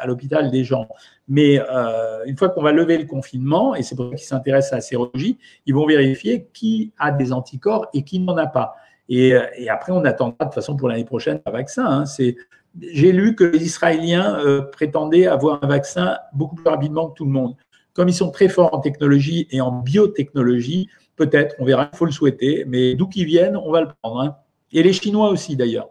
l'hôpital 0.05 0.51
des 0.51 0.63
gens. 0.63 0.87
Mais 1.27 1.59
euh, 1.59 2.23
une 2.25 2.37
fois 2.37 2.49
qu'on 2.49 2.61
va 2.61 2.71
lever 2.71 2.97
le 2.97 3.05
confinement, 3.05 3.75
et 3.75 3.83
c'est 3.83 3.95
pour 3.95 4.09
ça 4.09 4.15
qu'ils 4.15 4.27
s'intéressent 4.27 4.73
à 4.73 4.75
la 4.77 4.81
sérologie, 4.81 5.37
ils 5.65 5.73
vont 5.73 5.85
vérifier 5.85 6.47
qui 6.53 6.91
a 6.97 7.11
des 7.11 7.33
anticorps 7.33 7.87
et 7.93 8.03
qui 8.03 8.19
n'en 8.19 8.37
a 8.37 8.47
pas. 8.47 8.75
Et, 9.07 9.35
après, 9.69 9.91
on 9.91 10.03
attendra 10.03 10.35
de 10.39 10.45
toute 10.45 10.55
façon 10.55 10.75
pour 10.75 10.89
l'année 10.89 11.05
prochaine 11.05 11.39
un 11.45 11.51
vaccin. 11.51 11.85
Hein. 11.85 12.05
C'est 12.05 12.35
j'ai 12.81 13.11
lu 13.11 13.35
que 13.35 13.43
les 13.43 13.63
Israéliens 13.63 14.37
prétendaient 14.71 15.27
avoir 15.27 15.63
un 15.63 15.67
vaccin 15.67 16.17
beaucoup 16.33 16.55
plus 16.55 16.67
rapidement 16.67 17.09
que 17.09 17.15
tout 17.15 17.25
le 17.25 17.31
monde. 17.31 17.55
Comme 17.93 18.09
ils 18.09 18.15
sont 18.15 18.31
très 18.31 18.49
forts 18.49 18.73
en 18.73 18.79
technologie 18.79 19.47
et 19.51 19.61
en 19.61 19.71
biotechnologie, 19.71 20.89
peut-être, 21.15 21.55
on 21.59 21.65
verra, 21.65 21.89
il 21.93 21.97
faut 21.97 22.05
le 22.05 22.11
souhaiter, 22.11 22.65
mais 22.67 22.93
d'où 22.95 23.07
qu'ils 23.07 23.25
viennent, 23.25 23.55
on 23.55 23.71
va 23.71 23.81
le 23.81 23.87
prendre. 24.01 24.19
Hein. 24.19 24.35
Et 24.71 24.83
les 24.83 24.93
Chinois 24.93 25.29
aussi, 25.29 25.55
d'ailleurs. 25.55 25.89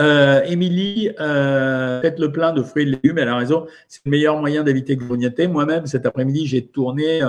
Euh, 0.00 0.42
Émilie, 0.44 1.10
euh, 1.20 2.00
faites 2.00 2.18
le 2.18 2.32
plein 2.32 2.52
de 2.52 2.62
fruits 2.62 2.84
et 2.84 2.86
légumes. 2.86 3.18
Elle 3.18 3.28
a 3.28 3.36
raison. 3.36 3.66
C'est 3.86 4.00
le 4.06 4.10
meilleur 4.10 4.38
moyen 4.38 4.62
d'éviter 4.62 4.96
de 4.96 5.04
grignoter. 5.04 5.46
Moi-même, 5.46 5.86
cet 5.86 6.06
après-midi, 6.06 6.46
j'ai 6.46 6.64
tourné. 6.64 7.20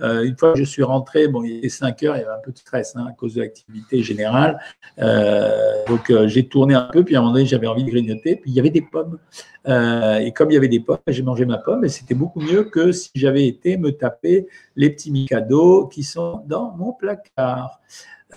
Euh, 0.00 0.22
une 0.22 0.36
fois 0.36 0.52
que 0.52 0.58
je 0.58 0.64
suis 0.64 0.82
rentré, 0.82 1.28
bon, 1.28 1.42
il 1.42 1.58
était 1.58 1.68
5 1.68 2.02
heures, 2.02 2.16
il 2.16 2.20
y 2.20 2.22
avait 2.22 2.32
un 2.32 2.42
peu 2.44 2.52
de 2.52 2.58
stress 2.58 2.94
hein, 2.96 3.06
à 3.08 3.12
cause 3.12 3.34
de 3.34 3.40
l'activité 3.40 4.02
générale. 4.02 4.58
donc, 4.98 6.12
j'ai 6.26 6.46
tourné 6.46 6.74
un 6.74 6.88
peu. 6.92 7.02
Puis 7.02 7.16
à 7.16 7.18
un 7.18 7.22
moment 7.22 7.32
donné, 7.32 7.46
j'avais 7.46 7.66
envie 7.66 7.84
de 7.84 7.90
grignoter. 7.90 8.36
Puis 8.36 8.50
il 8.50 8.54
y 8.54 8.60
avait 8.60 8.70
des 8.70 8.82
pommes. 8.82 9.18
et 9.66 10.32
comme 10.32 10.50
il 10.50 10.54
y 10.54 10.58
avait 10.58 10.68
des 10.68 10.80
pommes, 10.80 10.98
j'ai 11.06 11.22
mangé 11.22 11.46
ma 11.46 11.58
pomme. 11.58 11.84
Et 11.84 11.88
c'était 11.88 12.14
beaucoup 12.14 12.40
mieux 12.40 12.64
que 12.64 12.92
si 12.92 13.10
j'avais 13.14 13.46
été 13.46 13.78
me 13.78 13.92
taper 13.92 14.46
les 14.76 14.90
petits 14.90 15.10
micados 15.10 15.86
qui 15.88 16.02
sont 16.02 16.42
dans 16.46 16.74
mon 16.76 16.92
placard. 16.92 17.80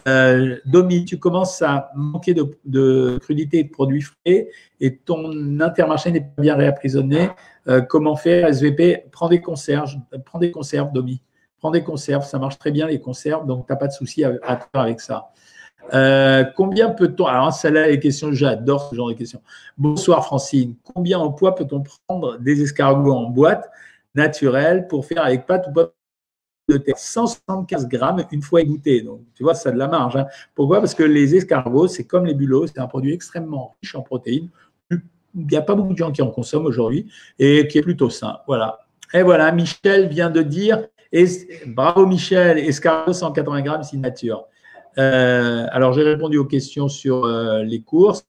Euh, 0.08 0.58
Domi, 0.66 1.06
tu 1.06 1.20
commences 1.20 1.62
à 1.62 1.92
manquer 1.96 2.34
de, 2.34 3.18
crudité 3.20 3.60
et 3.60 3.64
de 3.66 3.70
produits 3.70 4.02
frais 4.02 4.50
et 4.80 4.98
ton 4.98 5.60
intermarché 5.60 6.12
n'est 6.12 6.22
pas 6.22 6.42
bien 6.42 6.56
réapprisonné. 6.56 7.30
Euh, 7.68 7.82
comment 7.82 8.16
faire 8.16 8.48
SVP 8.48 9.06
Prends 9.12 9.30
des 9.30 9.42
conserves, 9.42 9.96
prends 10.26 10.40
des 10.40 10.52
conserves, 10.52 10.92
Domi. 10.94 11.22
Prends 11.60 11.72
des 11.72 11.84
conserves, 11.84 12.26
ça 12.26 12.40
marche 12.40 12.58
très 12.58 12.72
bien 12.72 12.88
les 12.88 13.00
conserves, 13.00 13.46
donc 13.46 13.68
tu 13.68 13.74
n'as 13.74 13.78
pas 13.78 13.88
de 13.88 13.94
souci 13.94 14.24
à, 14.24 14.32
faire 14.42 14.68
avec 14.74 15.00
ça. 15.00 15.30
Euh, 15.94 16.44
combien 16.56 16.90
peut-on 16.90 17.26
Alors, 17.26 17.54
celle-là, 17.54 17.88
les 17.88 18.00
questions, 18.00 18.32
j'adore 18.32 18.90
ce 18.90 18.96
genre 18.96 19.10
de 19.10 19.14
questions. 19.14 19.42
Bonsoir 19.78 20.26
Francine. 20.26 20.76
Combien 20.94 21.20
en 21.20 21.32
poids 21.32 21.54
peut-on 21.54 21.84
prendre 22.08 22.38
des 22.40 22.62
escargots 22.64 23.14
en 23.14 23.30
boîte 23.30 23.70
naturelle 24.16 24.88
pour 24.88 25.06
faire 25.06 25.24
avec 25.24 25.46
pâte 25.46 25.68
ou 25.70 25.74
pas 25.74 25.92
terre, 26.78 26.98
175 26.98 27.88
grammes 27.88 28.26
une 28.32 28.42
fois 28.42 28.62
égoutté. 28.62 29.02
Donc, 29.02 29.22
tu 29.36 29.44
vois, 29.44 29.54
ça 29.54 29.72
de 29.72 29.78
la 29.78 29.88
marge. 29.88 30.16
Hein. 30.16 30.26
Pourquoi? 30.56 30.80
Parce 30.80 30.96
que 30.96 31.04
les 31.04 31.36
escargots, 31.36 31.88
c'est 31.88 32.06
comme 32.06 32.26
les 32.26 32.34
bulots, 32.34 32.68
c'est 32.68 32.80
un 32.80 32.88
produit 32.88 33.14
extrêmement 33.14 33.76
riche 33.82 33.96
en 33.96 34.02
protéines. 34.02 34.50
Il 34.90 35.48
n'y 35.48 35.56
a 35.56 35.62
pas 35.62 35.76
beaucoup 35.76 35.94
de 35.94 35.98
gens 35.98 36.12
qui 36.12 36.22
en 36.22 36.30
consomment 36.30 36.66
aujourd'hui 36.66 37.10
et 37.40 37.68
qui 37.68 37.78
est 37.78 37.82
plutôt 37.82 38.10
sain. 38.10 38.40
Voilà. 38.48 38.80
Et 39.14 39.24
voilà, 39.24 39.52
Michel 39.52 40.08
vient 40.08 40.30
de 40.30 40.42
dire, 40.42 40.88
et, 41.12 41.26
bravo 41.68 42.06
Michel, 42.06 42.58
escargot 42.58 43.14
180 43.14 43.62
grammes 43.62 43.84
signature. 43.84 44.46
Euh, 44.98 45.66
alors, 45.72 45.94
j'ai 45.94 46.04
répondu 46.04 46.38
aux 46.38 46.46
questions 46.46 46.88
sur 46.88 47.26
euh, 47.26 47.64
les 47.64 47.82
courses. 47.82 48.26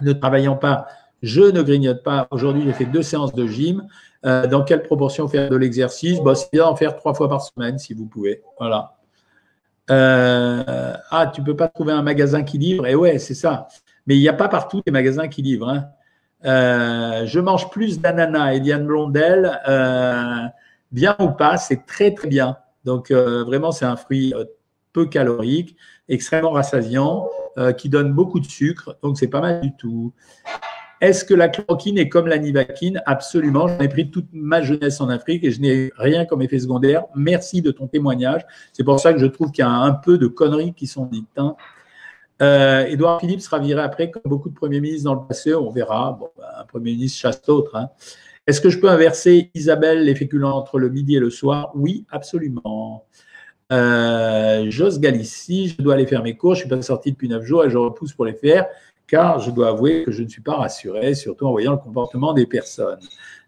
Ne 0.00 0.12
travaillant 0.12 0.56
pas, 0.56 0.86
je 1.22 1.42
ne 1.42 1.62
grignote 1.62 2.02
pas. 2.02 2.26
Aujourd'hui, 2.30 2.64
j'ai 2.64 2.72
fait 2.72 2.84
deux 2.84 3.02
séances 3.02 3.32
de 3.32 3.46
gym. 3.46 3.86
Euh, 4.24 4.46
dans 4.46 4.62
quelle 4.62 4.82
proportion 4.82 5.28
faire 5.28 5.48
de 5.48 5.56
l'exercice? 5.56 6.20
Bah, 6.20 6.34
C'est 6.34 6.52
bien 6.52 6.64
d'en 6.64 6.76
faire 6.76 6.96
trois 6.96 7.14
fois 7.14 7.28
par 7.28 7.42
semaine 7.42 7.78
si 7.78 7.94
vous 7.94 8.06
pouvez. 8.06 8.42
Voilà. 8.58 8.96
Euh, 9.90 10.94
ah, 11.10 11.26
tu 11.32 11.40
ne 11.40 11.46
peux 11.46 11.56
pas 11.56 11.68
trouver 11.68 11.92
un 11.92 12.02
magasin 12.02 12.42
qui 12.42 12.58
livre? 12.58 12.86
Et 12.86 12.92
eh 12.92 12.94
ouais, 12.94 13.18
c'est 13.18 13.34
ça. 13.34 13.68
Mais 14.06 14.16
il 14.16 14.20
n'y 14.20 14.28
a 14.28 14.32
pas 14.32 14.48
partout 14.48 14.82
des 14.84 14.92
magasins 14.92 15.28
qui 15.28 15.42
livrent. 15.42 15.68
Hein. 15.68 15.86
Euh, 16.44 17.26
je 17.26 17.38
mange 17.38 17.70
plus 17.70 18.00
d'ananas, 18.00 18.54
Eliane 18.54 18.86
Blondel. 18.86 19.60
bien 20.90 21.16
ou 21.20 21.28
pas, 21.28 21.56
c'est 21.56 21.86
très 21.86 22.12
très 22.14 22.28
bien. 22.28 22.56
Donc 22.84 23.12
vraiment, 23.12 23.70
c'est 23.70 23.84
un 23.84 23.96
fruit 23.96 24.34
peu 24.92 25.06
calorique, 25.06 25.76
extrêmement 26.08 26.50
rassasiant, 26.50 27.28
qui 27.78 27.88
donne 27.88 28.12
beaucoup 28.12 28.40
de 28.40 28.46
sucre. 28.46 28.96
Donc 29.02 29.18
c'est 29.18 29.28
pas 29.28 29.40
mal 29.40 29.60
du 29.60 29.74
tout. 29.76 30.12
Est-ce 31.02 31.24
que 31.24 31.34
la 31.34 31.48
chloroquine 31.48 31.98
est 31.98 32.08
comme 32.08 32.28
la 32.28 32.38
nivaquine? 32.38 33.02
Absolument. 33.06 33.66
J'en 33.66 33.80
ai 33.80 33.88
pris 33.88 34.08
toute 34.08 34.28
ma 34.32 34.62
jeunesse 34.62 35.00
en 35.00 35.08
Afrique 35.08 35.42
et 35.42 35.50
je 35.50 35.60
n'ai 35.60 35.90
rien 35.96 36.26
comme 36.26 36.42
effet 36.42 36.60
secondaire. 36.60 37.06
Merci 37.16 37.60
de 37.60 37.72
ton 37.72 37.88
témoignage. 37.88 38.46
C'est 38.72 38.84
pour 38.84 39.00
ça 39.00 39.12
que 39.12 39.18
je 39.18 39.26
trouve 39.26 39.50
qu'il 39.50 39.64
y 39.64 39.66
a 39.66 39.70
un 39.70 39.94
peu 39.94 40.16
de 40.16 40.28
conneries 40.28 40.74
qui 40.74 40.86
sont 40.86 41.06
dites. 41.06 41.26
Hein. 41.36 41.56
Euh, 42.40 42.86
Édouard 42.86 43.18
Philippe 43.18 43.40
sera 43.40 43.58
viré 43.58 43.82
après, 43.82 44.12
comme 44.12 44.22
beaucoup 44.26 44.48
de 44.48 44.54
premiers 44.54 44.80
ministres 44.80 45.06
dans 45.06 45.20
le 45.20 45.26
passé. 45.26 45.52
On 45.56 45.70
verra. 45.70 46.20
Ben, 46.20 46.44
un 46.60 46.64
premier 46.66 46.92
ministre 46.92 47.18
chasse 47.18 47.42
l'autre. 47.48 47.74
Hein. 47.74 47.88
Est-ce 48.46 48.60
que 48.60 48.70
je 48.70 48.78
peux 48.78 48.88
inverser, 48.88 49.50
Isabelle, 49.54 50.04
les 50.04 50.14
féculents 50.14 50.56
entre 50.56 50.78
le 50.78 50.88
midi 50.88 51.16
et 51.16 51.20
le 51.20 51.30
soir? 51.30 51.72
Oui, 51.74 52.06
absolument. 52.12 53.06
Euh, 53.72 54.66
Jos 54.70 55.00
Galici, 55.00 55.74
je 55.76 55.82
dois 55.82 55.94
aller 55.94 56.06
faire 56.06 56.22
mes 56.22 56.36
cours. 56.36 56.54
Je 56.54 56.60
ne 56.60 56.68
suis 56.68 56.76
pas 56.76 56.82
sorti 56.82 57.10
depuis 57.10 57.28
neuf 57.28 57.42
jours 57.42 57.64
et 57.64 57.70
je 57.70 57.76
repousse 57.76 58.12
pour 58.12 58.24
les 58.24 58.34
faire 58.34 58.66
car 59.12 59.40
je 59.40 59.50
dois 59.50 59.68
avouer 59.68 60.04
que 60.04 60.10
je 60.10 60.22
ne 60.22 60.28
suis 60.28 60.40
pas 60.40 60.54
rassuré, 60.54 61.14
surtout 61.14 61.44
en 61.44 61.50
voyant 61.50 61.72
le 61.72 61.76
comportement 61.76 62.32
des 62.32 62.46
personnes. 62.46 62.98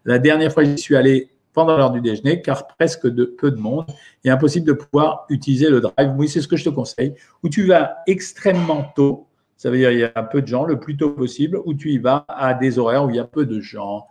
La 0.05 0.19
dernière 0.19 0.53
fois, 0.53 0.63
j'y 0.63 0.77
suis 0.77 0.95
allé 0.95 1.31
pendant 1.53 1.75
l'heure 1.75 1.89
du 1.89 2.01
déjeuner, 2.01 2.43
car 2.43 2.67
presque 2.67 3.07
de, 3.07 3.25
peu 3.25 3.49
de 3.49 3.57
monde, 3.57 3.87
et 4.23 4.29
impossible 4.29 4.67
de 4.67 4.73
pouvoir 4.73 5.25
utiliser 5.29 5.71
le 5.71 5.81
drive. 5.81 6.13
Oui, 6.17 6.29
c'est 6.29 6.41
ce 6.41 6.47
que 6.47 6.55
je 6.55 6.65
te 6.65 6.69
conseille, 6.69 7.15
où 7.41 7.49
tu 7.49 7.65
vas 7.65 7.95
extrêmement 8.05 8.91
tôt, 8.95 9.27
Ça 9.57 9.71
veut 9.71 9.77
dire 9.77 9.89
qu'il 9.89 9.99
y 10.01 10.03
a 10.03 10.21
peu 10.21 10.43
de 10.43 10.47
gens 10.47 10.65
le 10.65 10.79
plus 10.79 10.97
tôt 10.97 11.09
possible 11.09 11.59
ou 11.65 11.73
tu 11.73 11.89
y 11.89 11.97
vas 11.97 12.25
à 12.27 12.53
des 12.53 12.77
horaires 12.77 13.05
où 13.05 13.09
il 13.09 13.15
y 13.15 13.19
a 13.19 13.23
peu 13.23 13.47
de 13.47 13.59
gens. 13.59 14.05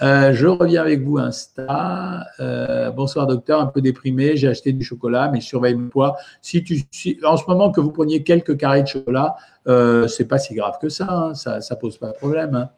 Euh, 0.00 0.32
je 0.32 0.46
reviens 0.46 0.80
avec 0.80 1.02
vous 1.02 1.18
Insta. 1.18 2.26
Euh, 2.40 2.90
bonsoir 2.90 3.26
docteur, 3.26 3.60
un 3.60 3.66
peu 3.66 3.80
déprimé. 3.80 4.36
J'ai 4.36 4.48
acheté 4.48 4.72
du 4.72 4.84
chocolat, 4.84 5.28
mais 5.32 5.40
je 5.40 5.46
surveille 5.46 5.74
mon 5.74 5.88
poids. 5.88 6.16
Si 6.40 6.62
tu, 6.62 6.86
en 7.24 7.36
ce 7.36 7.44
moment 7.48 7.72
que 7.72 7.80
vous 7.80 7.90
preniez 7.90 8.22
quelques 8.22 8.56
carrés 8.56 8.82
de 8.82 8.88
chocolat, 8.88 9.36
euh, 9.66 10.06
c'est 10.06 10.26
pas 10.26 10.38
si 10.38 10.54
grave 10.54 10.78
que 10.80 10.88
ça. 10.88 11.06
Hein. 11.10 11.34
Ça, 11.34 11.60
ça 11.60 11.76
pose 11.76 11.98
pas 11.98 12.08
de 12.08 12.16
problème. 12.16 12.54
Hein. 12.54 12.70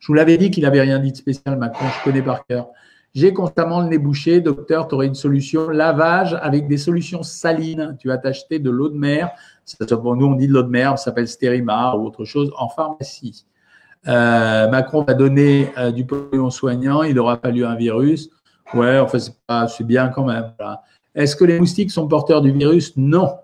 Je 0.00 0.06
vous 0.08 0.14
l'avais 0.14 0.36
dit 0.36 0.50
qu'il 0.50 0.64
n'avait 0.64 0.82
rien 0.82 0.98
dit 0.98 1.12
de 1.12 1.16
spécial. 1.16 1.56
Macron, 1.56 1.86
je 1.98 2.04
connais 2.04 2.22
par 2.22 2.44
cœur. 2.44 2.68
J'ai 3.14 3.32
constamment 3.32 3.80
le 3.80 3.88
nez 3.88 3.98
bouché. 3.98 4.40
Docteur, 4.40 4.88
tu 4.88 4.94
aurais 4.94 5.06
une 5.06 5.14
solution. 5.14 5.70
Lavage 5.70 6.36
avec 6.42 6.66
des 6.66 6.78
solutions 6.78 7.22
salines. 7.22 7.96
Tu 7.98 8.08
vas 8.08 8.18
t'acheter 8.18 8.58
de 8.58 8.70
l'eau 8.70 8.88
de 8.88 8.98
mer. 8.98 9.30
Nous, 9.80 10.26
on 10.26 10.34
dit 10.34 10.48
de 10.48 10.52
l'eau 10.52 10.62
de 10.62 10.68
mer. 10.68 10.98
Ça 10.98 11.06
s'appelle 11.06 11.28
Stérimar 11.28 11.98
ou 12.00 12.06
autre 12.06 12.24
chose 12.24 12.52
en 12.56 12.68
pharmacie. 12.68 13.46
Euh, 14.08 14.68
Macron 14.68 15.02
va 15.02 15.14
donner 15.14 15.72
euh, 15.78 15.92
du 15.92 16.04
polluant 16.04 16.50
soignant. 16.50 17.02
Il 17.02 17.18
aura 17.18 17.38
fallu 17.38 17.64
un 17.64 17.76
virus. 17.76 18.30
Ouais, 18.74 18.98
enfin, 18.98 19.18
c'est 19.68 19.86
bien 19.86 20.08
quand 20.08 20.24
même. 20.24 20.52
Est-ce 21.14 21.36
que 21.36 21.44
les 21.44 21.58
moustiques 21.58 21.90
sont 21.90 22.08
porteurs 22.08 22.40
du 22.40 22.52
virus? 22.52 22.96
Non. 22.96 23.36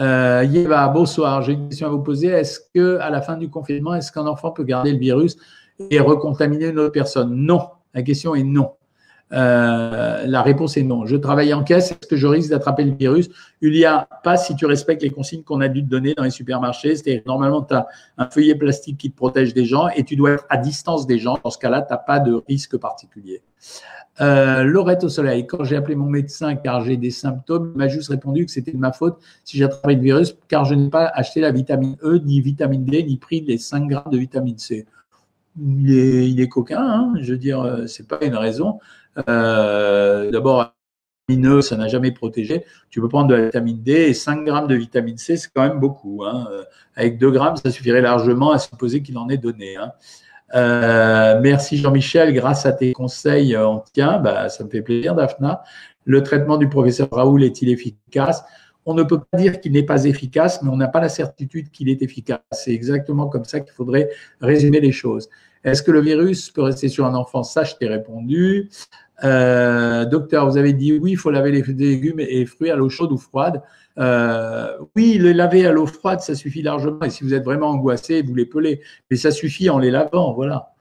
Euh, 0.00 0.44
Yéva, 0.48 0.88
bonsoir. 0.88 1.42
J'ai 1.42 1.52
une 1.52 1.68
question 1.68 1.86
à 1.86 1.90
vous 1.90 2.02
poser. 2.02 2.28
Est-ce 2.28 2.60
que 2.74 2.98
à 2.98 3.10
la 3.10 3.22
fin 3.22 3.36
du 3.36 3.48
confinement, 3.48 3.94
est-ce 3.94 4.12
qu'un 4.12 4.26
enfant 4.26 4.50
peut 4.50 4.64
garder 4.64 4.92
le 4.92 4.98
virus 4.98 5.36
et 5.90 6.00
recontaminer 6.00 6.68
une 6.68 6.78
autre 6.78 6.92
personne? 6.92 7.34
Non. 7.34 7.68
La 7.94 8.02
question 8.02 8.34
est 8.34 8.42
non. 8.42 8.75
Euh, 9.32 10.24
la 10.26 10.42
réponse 10.42 10.76
est 10.76 10.82
non. 10.82 11.04
Je 11.04 11.16
travaille 11.16 11.52
en 11.52 11.64
caisse, 11.64 11.90
est-ce 11.90 12.06
que 12.06 12.16
je 12.16 12.26
risque 12.26 12.50
d'attraper 12.50 12.84
le 12.84 12.94
virus? 12.94 13.28
Il 13.60 13.72
n'y 13.72 13.84
a 13.84 14.08
pas 14.22 14.36
si 14.36 14.54
tu 14.54 14.66
respectes 14.66 15.02
les 15.02 15.10
consignes 15.10 15.42
qu'on 15.42 15.60
a 15.60 15.68
dû 15.68 15.82
te 15.82 15.88
donner 15.88 16.14
dans 16.14 16.22
les 16.22 16.30
supermarchés. 16.30 16.94
C'est-à-dire 16.94 17.22
normalement, 17.26 17.62
tu 17.62 17.74
as 17.74 17.86
un 18.18 18.28
feuillet 18.28 18.54
plastique 18.54 18.98
qui 18.98 19.10
te 19.10 19.16
protège 19.16 19.52
des 19.52 19.64
gens 19.64 19.88
et 19.88 20.04
tu 20.04 20.16
dois 20.16 20.32
être 20.32 20.46
à 20.48 20.56
distance 20.56 21.06
des 21.06 21.18
gens. 21.18 21.38
Dans 21.42 21.50
ce 21.50 21.58
cas-là, 21.58 21.82
tu 21.82 21.92
n'as 21.92 21.98
pas 21.98 22.20
de 22.20 22.40
risque 22.46 22.76
particulier. 22.76 23.42
Euh, 24.20 24.62
Laurette 24.62 25.04
au 25.04 25.08
soleil, 25.10 25.46
quand 25.46 25.64
j'ai 25.64 25.76
appelé 25.76 25.94
mon 25.94 26.08
médecin 26.08 26.56
car 26.56 26.82
j'ai 26.82 26.96
des 26.96 27.10
symptômes, 27.10 27.72
il 27.74 27.78
m'a 27.78 27.88
juste 27.88 28.08
répondu 28.08 28.46
que 28.46 28.50
c'était 28.50 28.72
de 28.72 28.78
ma 28.78 28.92
faute 28.92 29.18
si 29.44 29.58
j'attrapais 29.58 29.94
le 29.94 30.00
virus 30.00 30.36
car 30.48 30.64
je 30.64 30.74
n'ai 30.74 30.88
pas 30.88 31.06
acheté 31.08 31.40
la 31.40 31.50
vitamine 31.50 31.96
E, 32.02 32.18
ni 32.24 32.40
vitamine 32.40 32.84
D, 32.86 33.02
ni 33.02 33.18
pris 33.18 33.42
les 33.42 33.58
5 33.58 33.86
grammes 33.86 34.10
de 34.10 34.16
vitamine 34.16 34.56
C. 34.56 34.86
Il 35.58 36.40
est, 36.40 36.48
coquin, 36.48 36.80
hein 36.80 37.14
je 37.20 37.32
veux 37.32 37.38
dire, 37.38 37.60
euh, 37.60 37.86
c'est 37.86 38.06
pas 38.06 38.18
une 38.22 38.36
raison. 38.36 38.78
Euh, 39.28 40.30
D'abord, 40.30 40.72
ça 41.60 41.76
n'a 41.76 41.88
jamais 41.88 42.12
protégé. 42.12 42.64
Tu 42.90 43.00
peux 43.00 43.08
prendre 43.08 43.28
de 43.28 43.34
la 43.34 43.44
vitamine 43.46 43.82
D 43.82 43.92
et 43.92 44.14
5 44.14 44.44
grammes 44.44 44.68
de 44.68 44.76
vitamine 44.76 45.18
C, 45.18 45.36
c'est 45.36 45.48
quand 45.52 45.66
même 45.66 45.80
beaucoup. 45.80 46.24
Hein. 46.24 46.46
Euh, 46.52 46.62
avec 46.94 47.18
2 47.18 47.30
grammes, 47.30 47.56
ça 47.56 47.70
suffirait 47.70 48.00
largement 48.00 48.52
à 48.52 48.58
supposer 48.58 49.02
qu'il 49.02 49.18
en 49.18 49.28
est 49.28 49.38
donné. 49.38 49.76
Hein. 49.76 49.92
Euh, 50.54 51.40
merci 51.42 51.76
Jean-Michel, 51.76 52.32
grâce 52.32 52.66
à 52.66 52.72
tes 52.72 52.92
conseils, 52.92 53.56
on 53.56 53.82
tient. 53.92 54.18
Bah, 54.18 54.48
ça 54.48 54.62
me 54.62 54.70
fait 54.70 54.82
plaisir, 54.82 55.14
Daphna. 55.14 55.62
Le 56.04 56.22
traitement 56.22 56.56
du 56.56 56.68
professeur 56.68 57.08
Raoul 57.10 57.42
est-il 57.42 57.68
efficace? 57.70 58.44
On 58.88 58.94
ne 58.94 59.02
peut 59.02 59.18
pas 59.18 59.38
dire 59.38 59.60
qu'il 59.60 59.72
n'est 59.72 59.82
pas 59.82 60.04
efficace, 60.04 60.62
mais 60.62 60.70
on 60.70 60.76
n'a 60.76 60.86
pas 60.86 61.00
la 61.00 61.08
certitude 61.08 61.72
qu'il 61.72 61.88
est 61.88 62.02
efficace. 62.02 62.38
C'est 62.52 62.72
exactement 62.72 63.26
comme 63.26 63.44
ça 63.44 63.58
qu'il 63.58 63.72
faudrait 63.72 64.10
résumer 64.40 64.78
les 64.78 64.92
choses. 64.92 65.28
Est-ce 65.64 65.82
que 65.82 65.90
le 65.90 66.00
virus 66.00 66.52
peut 66.52 66.62
rester 66.62 66.88
sur 66.88 67.04
un 67.04 67.14
enfant 67.16 67.42
Ça, 67.42 67.64
je 67.64 67.74
t'ai 67.74 67.88
répondu. 67.88 68.70
Euh, 69.24 70.04
docteur, 70.04 70.48
vous 70.48 70.56
avez 70.56 70.72
dit 70.72 70.98
oui, 70.98 71.12
il 71.12 71.16
faut 71.16 71.30
laver 71.30 71.50
les 71.50 71.62
légumes 71.62 72.20
et 72.20 72.44
fruits 72.46 72.70
à 72.70 72.76
l'eau 72.76 72.88
chaude 72.88 73.12
ou 73.12 73.18
froide. 73.18 73.62
Euh, 73.98 74.76
oui, 74.94 75.18
les 75.18 75.32
laver 75.32 75.66
à 75.66 75.72
l'eau 75.72 75.86
froide, 75.86 76.20
ça 76.20 76.34
suffit 76.34 76.62
largement. 76.62 77.02
Et 77.02 77.10
si 77.10 77.24
vous 77.24 77.34
êtes 77.34 77.44
vraiment 77.44 77.68
angoissé, 77.68 78.22
vous 78.22 78.34
les 78.34 78.46
pelez. 78.46 78.80
Mais 79.10 79.16
ça 79.16 79.30
suffit 79.30 79.70
en 79.70 79.78
les 79.78 79.90
lavant, 79.90 80.34
voilà. 80.34 80.75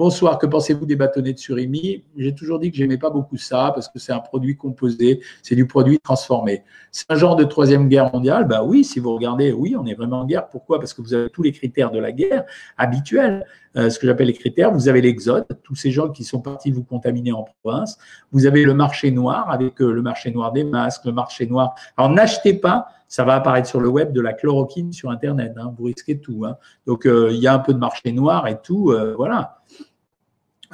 Bonsoir, 0.00 0.38
que 0.38 0.46
pensez-vous 0.46 0.86
des 0.86 0.96
bâtonnets 0.96 1.34
de 1.34 1.38
surimi? 1.38 2.04
J'ai 2.16 2.34
toujours 2.34 2.58
dit 2.58 2.70
que 2.70 2.76
j'aimais 2.78 2.96
pas 2.96 3.10
beaucoup 3.10 3.36
ça 3.36 3.70
parce 3.74 3.86
que 3.86 3.98
c'est 3.98 4.12
un 4.12 4.20
produit 4.20 4.56
composé, 4.56 5.20
c'est 5.42 5.54
du 5.54 5.66
produit 5.66 5.98
transformé. 5.98 6.64
C'est 6.90 7.04
un 7.10 7.16
genre 7.16 7.36
de 7.36 7.44
troisième 7.44 7.86
guerre 7.86 8.10
mondiale? 8.10 8.46
Bah 8.46 8.62
oui, 8.64 8.82
si 8.82 8.98
vous 8.98 9.12
regardez, 9.12 9.52
oui, 9.52 9.76
on 9.78 9.84
est 9.84 9.92
vraiment 9.92 10.20
en 10.20 10.24
guerre. 10.24 10.48
Pourquoi? 10.48 10.78
Parce 10.78 10.94
que 10.94 11.02
vous 11.02 11.12
avez 11.12 11.28
tous 11.28 11.42
les 11.42 11.52
critères 11.52 11.90
de 11.90 11.98
la 11.98 12.12
guerre 12.12 12.46
habituels. 12.78 13.44
Euh, 13.76 13.90
ce 13.90 13.98
que 13.98 14.06
j'appelle 14.06 14.28
les 14.28 14.32
critères. 14.32 14.72
Vous 14.72 14.88
avez 14.88 15.02
l'exode, 15.02 15.44
tous 15.62 15.74
ces 15.74 15.90
gens 15.90 16.08
qui 16.08 16.24
sont 16.24 16.40
partis 16.40 16.70
vous 16.70 16.82
contaminer 16.82 17.32
en 17.32 17.44
province. 17.62 17.98
Vous 18.32 18.46
avez 18.46 18.64
le 18.64 18.72
marché 18.72 19.10
noir 19.10 19.50
avec 19.50 19.82
euh, 19.82 19.92
le 19.92 20.00
marché 20.00 20.30
noir 20.30 20.52
des 20.52 20.64
masques, 20.64 21.04
le 21.04 21.12
marché 21.12 21.46
noir. 21.46 21.74
Alors 21.98 22.10
n'achetez 22.10 22.54
pas 22.54 22.86
ça 23.06 23.24
va 23.24 23.34
apparaître 23.34 23.68
sur 23.68 23.80
le 23.80 23.88
web 23.88 24.12
de 24.12 24.20
la 24.20 24.32
chloroquine 24.32 24.92
sur 24.92 25.10
Internet. 25.10 25.54
Hein, 25.56 25.74
vous 25.76 25.86
risquez 25.86 26.20
tout. 26.20 26.44
Hein. 26.46 26.56
Donc, 26.86 27.06
euh, 27.06 27.30
il 27.32 27.38
y 27.38 27.48
a 27.48 27.52
un 27.52 27.58
peu 27.58 27.74
de 27.74 27.78
marché 27.78 28.12
noir 28.12 28.46
et 28.46 28.60
tout. 28.62 28.94
voilà. 29.16 29.59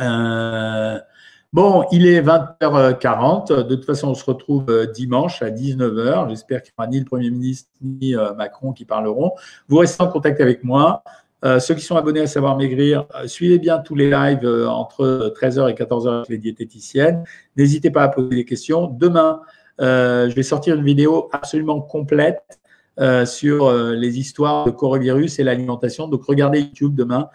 Euh, 0.00 0.98
bon, 1.52 1.84
il 1.92 2.06
est 2.06 2.22
20h40. 2.22 3.66
De 3.66 3.74
toute 3.74 3.84
façon, 3.84 4.08
on 4.08 4.14
se 4.14 4.24
retrouve 4.24 4.66
euh, 4.68 4.86
dimanche 4.86 5.42
à 5.42 5.50
19h. 5.50 6.28
J'espère 6.28 6.62
qu'il 6.62 6.72
n'y 6.76 6.82
aura 6.82 6.88
ni 6.88 6.98
le 6.98 7.04
Premier 7.04 7.30
ministre 7.30 7.70
ni 7.82 8.14
euh, 8.14 8.34
Macron 8.34 8.72
qui 8.72 8.84
parleront. 8.84 9.32
Vous 9.68 9.78
restez 9.78 10.02
en 10.02 10.08
contact 10.08 10.40
avec 10.40 10.64
moi. 10.64 11.02
ceux 11.60 11.74
qui 11.74 11.82
sont 11.82 11.96
abonnés 11.96 12.20
à 12.20 12.26
Savoir 12.26 12.56
Maigrir, 12.56 13.06
suivez 13.26 13.58
bien 13.58 13.78
tous 13.78 13.94
les 13.94 14.10
lives 14.10 14.46
entre 14.68 15.32
13h 15.38 15.70
et 15.70 15.74
14h 15.74 16.08
avec 16.08 16.28
les 16.28 16.38
diététiciennes. 16.38 17.22
N'hésitez 17.56 17.90
pas 17.90 18.02
à 18.02 18.08
poser 18.08 18.34
des 18.34 18.44
questions. 18.44 18.88
Demain, 18.88 19.42
je 19.78 20.34
vais 20.34 20.42
sortir 20.42 20.74
une 20.74 20.84
vidéo 20.84 21.28
absolument 21.32 21.80
complète 21.80 22.58
sur 23.26 23.70
les 23.70 24.18
histoires 24.18 24.64
de 24.64 24.72
coronavirus 24.72 25.38
et 25.38 25.44
l'alimentation. 25.44 26.08
Donc, 26.08 26.24
regardez 26.24 26.62
YouTube 26.62 26.96
demain. 26.96 27.28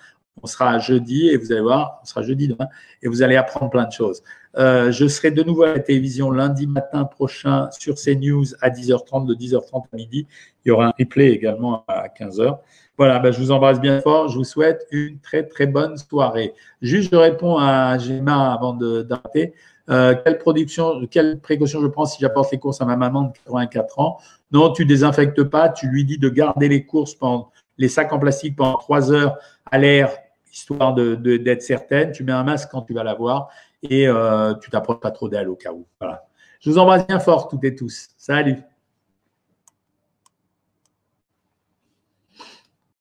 On 0.44 0.48
sera 0.48 0.80
jeudi 0.80 1.28
et 1.28 1.38
vous 1.38 1.52
allez 1.52 1.62
voir, 1.62 2.00
on 2.02 2.06
sera 2.06 2.22
jeudi 2.22 2.48
demain 2.48 2.68
et 3.02 3.08
vous 3.08 3.22
allez 3.22 3.36
apprendre 3.36 3.70
plein 3.70 3.86
de 3.86 3.92
choses. 3.92 4.24
Euh, 4.58 4.92
je 4.92 5.08
serai 5.08 5.32
de 5.32 5.44
nouveau 5.44 5.64
à 5.64 5.74
la 5.74 5.80
télévision 5.80 6.32
lundi 6.32 6.68
matin 6.68 7.06
prochain 7.06 7.70
sur 7.72 7.96
CNews 7.96 8.46
à 8.62 8.70
10h30, 8.70 9.26
de 9.26 9.36
10h30 9.36 9.84
à 9.94 9.96
midi. 9.96 10.28
Il 10.66 10.70
y 10.70 10.72
aura 10.72 10.88
un 10.88 10.94
replay 10.98 11.30
également 11.30 11.86
à 11.88 12.08
15h. 12.08 12.58
Voilà, 12.98 13.20
ben, 13.20 13.32
je 13.32 13.40
vous 13.40 13.52
embrasse 13.52 13.80
bien 13.80 14.02
fort. 14.02 14.28
Je 14.28 14.38
vous 14.38 14.44
souhaite 14.44 14.86
une 14.92 15.20
très 15.20 15.44
très 15.44 15.68
bonne 15.68 15.98
soirée. 15.98 16.54
Juste, 16.82 17.12
je 17.12 17.18
réponds 17.18 17.58
à 17.58 17.98
Gemma 17.98 18.54
avant 18.54 18.74
d'arrêter. 18.74 19.54
Euh, 19.90 20.16
quelle 20.24 20.38
production, 20.38 21.06
quelle 21.10 21.40
précaution 21.40 21.82
je 21.82 21.88
prends 21.88 22.06
si 22.06 22.22
j'apporte 22.22 22.52
les 22.52 22.60
courses 22.60 22.82
à 22.82 22.86
ma 22.86 22.96
maman 22.96 23.24
de 23.24 23.32
84 23.46 24.00
ans? 24.00 24.18
Non, 24.52 24.72
tu 24.72 24.86
désinfectes 24.86 25.44
pas. 25.44 25.70
Tu 25.70 25.88
lui 25.88 26.06
dis 26.06 26.18
de 26.18 26.30
garder 26.30 26.68
les 26.68 26.86
courses 26.86 27.16
pendant 27.16 27.52
les 27.78 27.90
sacs 27.90 28.14
en 28.14 28.20
plastique 28.20 28.56
pendant 28.56 28.78
trois 28.78 29.12
heures 29.12 29.38
à 29.72 29.78
l'air, 29.78 30.12
histoire 30.52 30.94
d'être 30.94 31.22
de, 31.22 31.60
certaine. 31.60 32.12
Tu 32.12 32.24
mets 32.24 32.32
un 32.32 32.44
masque 32.44 32.70
quand 32.72 32.82
tu 32.82 32.94
vas 32.94 33.04
l'avoir 33.04 33.50
et 33.84 34.08
euh, 34.08 34.54
tu 34.56 34.70
t'approches 34.70 35.00
pas 35.00 35.12
trop 35.12 35.30
d'elle 35.30 35.50
au 35.50 35.56
cas 35.56 35.72
où. 35.72 35.86
Voilà. 36.00 36.26
Je 36.60 36.70
vous 36.70 36.78
embrasse 36.78 37.08
bien 37.08 37.20
fort 37.20 37.48
toutes 37.48 37.64
et 37.64 37.76
tous. 37.76 38.10
Salut. 38.18 38.58